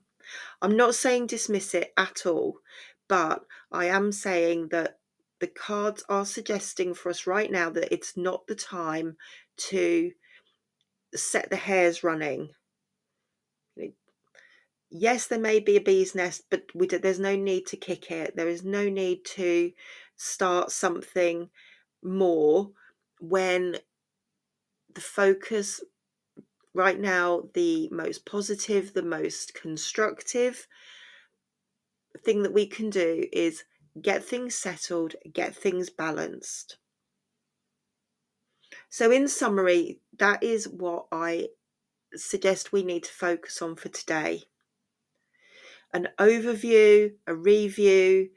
I'm 0.61 0.77
not 0.77 0.95
saying 0.95 1.27
dismiss 1.27 1.73
it 1.73 1.93
at 1.97 2.25
all, 2.25 2.59
but 3.07 3.45
I 3.71 3.85
am 3.85 4.11
saying 4.11 4.69
that 4.69 4.99
the 5.39 5.47
cards 5.47 6.03
are 6.07 6.25
suggesting 6.25 6.93
for 6.93 7.09
us 7.09 7.27
right 7.27 7.51
now 7.51 7.69
that 7.69 7.93
it's 7.93 8.15
not 8.15 8.47
the 8.47 8.55
time 8.55 9.17
to 9.57 10.11
set 11.13 11.49
the 11.49 11.57
hares 11.57 12.03
running. 12.03 12.49
Yes, 14.89 15.27
there 15.27 15.39
may 15.39 15.59
be 15.59 15.75
a 15.75 15.81
bee's 15.81 16.15
nest, 16.15 16.43
but 16.49 16.67
do, 16.67 16.99
there's 16.99 17.19
no 17.19 17.35
need 17.35 17.65
to 17.67 17.77
kick 17.77 18.11
it. 18.11 18.35
There 18.35 18.47
is 18.47 18.63
no 18.63 18.87
need 18.89 19.25
to 19.25 19.71
start 20.15 20.71
something 20.71 21.49
more 22.03 22.71
when 23.23 23.77
the 24.93 25.01
focus 25.01 25.81
right 26.73 26.99
now, 26.99 27.43
the 27.53 27.87
most 27.89 28.25
positive, 28.25 28.93
the 28.93 29.01
most 29.01 29.53
constructive 29.53 30.67
thing 32.23 32.43
that 32.43 32.53
we 32.53 32.67
can 32.67 32.89
do 32.89 33.25
is 33.31 33.63
get 34.01 34.25
things 34.25 34.55
settled, 34.55 35.15
get 35.31 35.55
things 35.55 35.89
balanced. 35.89 36.77
So, 38.89 39.09
in 39.09 39.29
summary, 39.29 40.01
that 40.19 40.43
is 40.43 40.67
what 40.67 41.05
I 41.09 41.47
suggest 42.13 42.73
we 42.73 42.83
need 42.83 43.05
to 43.05 43.11
focus 43.11 43.61
on 43.61 43.77
for 43.77 43.89
today 43.89 44.43
an 45.93 46.09
overview, 46.19 47.13
a 47.27 47.35
review, 47.35 48.29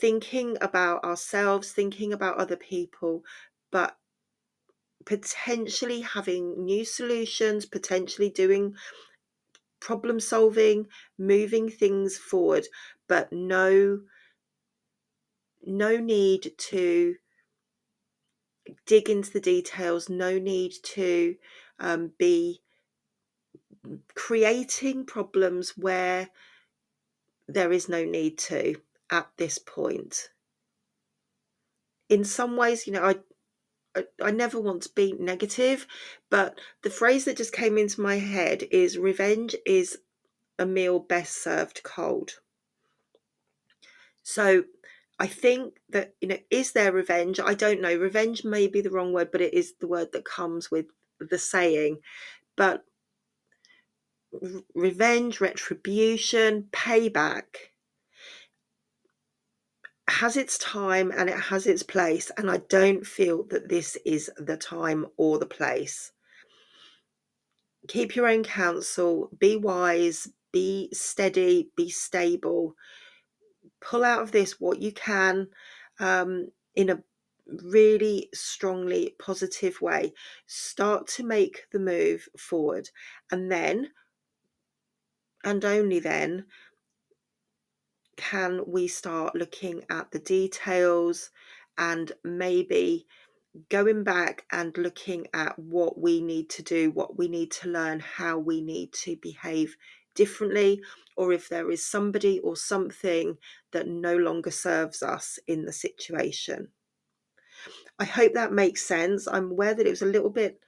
thinking 0.00 0.56
about 0.60 1.04
ourselves, 1.04 1.72
thinking 1.72 2.12
about 2.12 2.38
other 2.38 2.56
people, 2.56 3.22
but 3.70 3.96
potentially 5.04 6.00
having 6.02 6.64
new 6.64 6.84
solutions, 6.84 7.66
potentially 7.66 8.30
doing 8.30 8.74
problem 9.80 10.20
solving, 10.20 10.86
moving 11.18 11.70
things 11.70 12.16
forward, 12.16 12.66
but 13.08 13.32
no 13.32 14.00
no 15.62 15.96
need 15.98 16.52
to 16.56 17.16
dig 18.86 19.10
into 19.10 19.30
the 19.30 19.40
details, 19.40 20.08
no 20.08 20.38
need 20.38 20.72
to 20.82 21.36
um, 21.78 22.12
be 22.18 22.62
creating 24.14 25.04
problems 25.04 25.76
where 25.76 26.28
there 27.48 27.72
is 27.72 27.88
no 27.88 28.04
need 28.04 28.38
to 28.38 28.80
at 29.10 29.28
this 29.36 29.58
point. 29.58 30.30
In 32.08 32.24
some 32.24 32.56
ways, 32.56 32.86
you 32.86 32.92
know, 32.92 33.04
I 33.04 33.16
I, 34.22 34.30
never 34.30 34.60
want 34.60 34.82
to 34.82 34.94
be 34.94 35.14
negative, 35.18 35.86
but 36.30 36.58
the 36.82 36.90
phrase 36.90 37.24
that 37.24 37.36
just 37.36 37.52
came 37.52 37.76
into 37.76 38.00
my 38.00 38.16
head 38.16 38.64
is 38.70 38.98
revenge 38.98 39.56
is 39.66 39.98
a 40.58 40.66
meal 40.66 40.98
best 40.98 41.42
served 41.42 41.82
cold. 41.82 42.38
So 44.22 44.64
I 45.18 45.26
think 45.26 45.74
that, 45.88 46.14
you 46.20 46.28
know, 46.28 46.38
is 46.50 46.72
there 46.72 46.92
revenge? 46.92 47.40
I 47.40 47.54
don't 47.54 47.80
know. 47.80 47.94
Revenge 47.96 48.44
may 48.44 48.68
be 48.68 48.80
the 48.80 48.90
wrong 48.90 49.12
word, 49.12 49.32
but 49.32 49.40
it 49.40 49.54
is 49.54 49.74
the 49.80 49.88
word 49.88 50.12
that 50.12 50.24
comes 50.24 50.70
with 50.70 50.86
the 51.18 51.38
saying. 51.38 51.98
But 52.56 52.84
revenge, 54.74 55.40
retribution, 55.40 56.68
payback 56.70 57.69
has 60.10 60.36
its 60.36 60.58
time 60.58 61.12
and 61.16 61.28
it 61.28 61.38
has 61.38 61.66
its 61.66 61.82
place. 61.82 62.30
And 62.36 62.50
I 62.50 62.58
don't 62.68 63.06
feel 63.06 63.44
that 63.44 63.68
this 63.68 63.96
is 64.04 64.30
the 64.36 64.56
time 64.56 65.06
or 65.16 65.38
the 65.38 65.46
place. 65.46 66.12
Keep 67.88 68.14
your 68.14 68.28
own 68.28 68.42
counsel, 68.42 69.30
be 69.38 69.56
wise, 69.56 70.28
be 70.52 70.90
steady, 70.92 71.70
be 71.76 71.88
stable 71.88 72.74
pull 73.80 74.04
out 74.04 74.22
of 74.22 74.32
this 74.32 74.60
what 74.60 74.80
you 74.80 74.92
can 74.92 75.48
um, 75.98 76.48
in 76.74 76.90
a 76.90 77.02
really 77.64 78.28
strongly 78.32 79.14
positive 79.18 79.80
way. 79.80 80.12
Start 80.46 81.08
to 81.08 81.24
make 81.24 81.66
the 81.72 81.78
move 81.78 82.28
forward. 82.38 82.88
And 83.30 83.50
then, 83.50 83.88
and 85.44 85.64
only 85.64 85.98
then, 85.98 86.46
can 88.20 88.60
we 88.66 88.86
start 88.86 89.34
looking 89.34 89.82
at 89.88 90.10
the 90.10 90.18
details 90.18 91.30
and 91.78 92.12
maybe 92.22 93.06
going 93.70 94.04
back 94.04 94.44
and 94.52 94.76
looking 94.76 95.26
at 95.32 95.58
what 95.58 95.98
we 95.98 96.20
need 96.20 96.50
to 96.50 96.62
do, 96.62 96.90
what 96.90 97.16
we 97.16 97.28
need 97.28 97.50
to 97.50 97.70
learn, 97.70 97.98
how 97.98 98.38
we 98.38 98.60
need 98.60 98.92
to 98.92 99.16
behave 99.22 99.74
differently, 100.14 100.82
or 101.16 101.32
if 101.32 101.48
there 101.48 101.70
is 101.70 101.84
somebody 101.84 102.38
or 102.40 102.56
something 102.56 103.38
that 103.72 103.88
no 103.88 104.16
longer 104.16 104.50
serves 104.50 105.02
us 105.02 105.38
in 105.46 105.64
the 105.64 105.72
situation. 105.72 106.68
I 107.98 108.04
hope 108.04 108.34
that 108.34 108.52
makes 108.52 108.82
sense. 108.82 109.26
I'm 109.26 109.50
aware 109.50 109.72
that 109.74 109.86
it 109.86 109.90
was 109.90 110.02
a 110.02 110.06
little 110.06 110.30
bit 110.30 110.60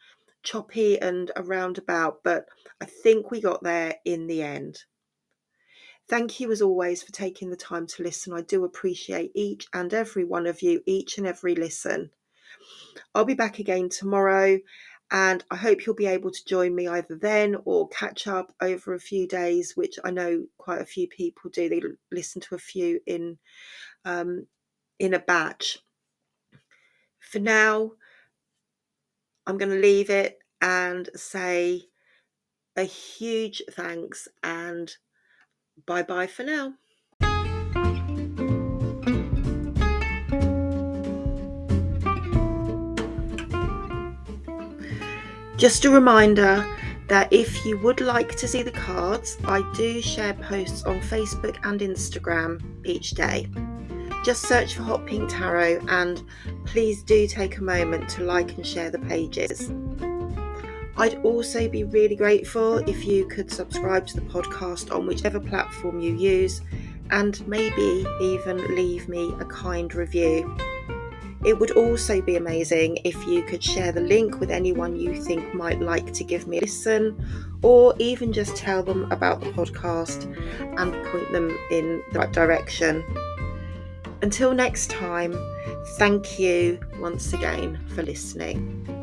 choppy 0.42 0.98
and 0.98 1.30
a 1.36 1.42
roundabout, 1.42 2.20
but 2.24 2.46
I 2.80 2.86
think 2.86 3.30
we 3.30 3.42
got 3.42 3.62
there 3.62 3.96
in 4.06 4.26
the 4.26 4.42
end. 4.42 4.84
Thank 6.08 6.40
you 6.40 6.50
as 6.52 6.60
always 6.60 7.02
for 7.02 7.12
taking 7.12 7.50
the 7.50 7.56
time 7.56 7.86
to 7.86 8.02
listen. 8.02 8.32
I 8.32 8.42
do 8.42 8.64
appreciate 8.64 9.32
each 9.34 9.66
and 9.72 9.92
every 9.94 10.24
one 10.24 10.46
of 10.46 10.60
you, 10.62 10.82
each 10.86 11.18
and 11.18 11.26
every 11.26 11.54
listen. 11.54 12.10
I'll 13.14 13.24
be 13.24 13.34
back 13.34 13.58
again 13.58 13.88
tomorrow 13.88 14.58
and 15.10 15.44
I 15.50 15.56
hope 15.56 15.84
you'll 15.84 15.94
be 15.94 16.06
able 16.06 16.30
to 16.30 16.44
join 16.46 16.74
me 16.74 16.88
either 16.88 17.16
then 17.16 17.56
or 17.64 17.88
catch 17.88 18.26
up 18.26 18.54
over 18.60 18.94
a 18.94 19.00
few 19.00 19.26
days, 19.26 19.72
which 19.76 19.98
I 20.04 20.10
know 20.10 20.46
quite 20.56 20.80
a 20.80 20.86
few 20.86 21.06
people 21.08 21.50
do. 21.50 21.68
They 21.68 21.82
listen 22.10 22.40
to 22.42 22.54
a 22.54 22.58
few 22.58 23.00
in 23.06 23.38
um, 24.04 24.46
in 24.98 25.14
a 25.14 25.18
batch. 25.18 25.78
For 27.20 27.38
now, 27.38 27.92
I'm 29.46 29.58
going 29.58 29.70
to 29.70 29.78
leave 29.78 30.10
it 30.10 30.38
and 30.60 31.08
say 31.14 31.82
a 32.76 32.84
huge 32.84 33.62
thanks 33.70 34.28
and 34.42 34.90
bye 35.86 36.02
bye 36.02 36.26
for 36.26 36.42
now. 36.42 36.74
Just 45.56 45.84
a 45.84 45.90
reminder 45.90 46.66
that 47.08 47.32
if 47.32 47.64
you 47.64 47.78
would 47.78 48.00
like 48.00 48.34
to 48.36 48.48
see 48.48 48.62
the 48.62 48.70
cards, 48.72 49.36
I 49.44 49.62
do 49.76 50.00
share 50.00 50.34
posts 50.34 50.82
on 50.84 51.00
Facebook 51.02 51.56
and 51.64 51.80
Instagram 51.80 52.60
each 52.84 53.10
day. 53.10 53.48
Just 54.24 54.42
search 54.42 54.74
for 54.74 54.82
Hot 54.82 55.06
Pink 55.06 55.30
Tarot 55.30 55.80
and 55.88 56.22
please 56.64 57.02
do 57.02 57.28
take 57.28 57.58
a 57.58 57.62
moment 57.62 58.08
to 58.10 58.24
like 58.24 58.56
and 58.56 58.66
share 58.66 58.90
the 58.90 58.98
pages. 58.98 59.70
I'd 61.02 61.20
also 61.24 61.68
be 61.68 61.82
really 61.82 62.14
grateful 62.14 62.78
if 62.88 63.04
you 63.04 63.26
could 63.26 63.50
subscribe 63.50 64.06
to 64.06 64.14
the 64.14 64.26
podcast 64.26 64.94
on 64.94 65.04
whichever 65.04 65.40
platform 65.40 65.98
you 65.98 66.14
use 66.14 66.60
and 67.10 67.44
maybe 67.48 68.06
even 68.20 68.76
leave 68.76 69.08
me 69.08 69.34
a 69.40 69.44
kind 69.46 69.92
review. 69.92 70.56
It 71.44 71.58
would 71.58 71.72
also 71.72 72.22
be 72.22 72.36
amazing 72.36 72.98
if 73.04 73.16
you 73.26 73.42
could 73.42 73.64
share 73.64 73.90
the 73.90 74.00
link 74.00 74.38
with 74.38 74.52
anyone 74.52 74.94
you 74.94 75.20
think 75.20 75.52
might 75.56 75.80
like 75.80 76.12
to 76.12 76.22
give 76.22 76.46
me 76.46 76.58
a 76.58 76.60
listen, 76.60 77.20
or 77.62 77.96
even 77.98 78.32
just 78.32 78.54
tell 78.54 78.84
them 78.84 79.10
about 79.10 79.40
the 79.40 79.50
podcast 79.50 80.32
and 80.78 80.92
point 81.06 81.32
them 81.32 81.50
in 81.72 82.00
the 82.12 82.20
right 82.20 82.32
direction. 82.32 83.04
Until 84.22 84.54
next 84.54 84.88
time, 84.88 85.36
thank 85.98 86.38
you 86.38 86.78
once 87.00 87.32
again 87.32 87.80
for 87.88 88.04
listening. 88.04 89.01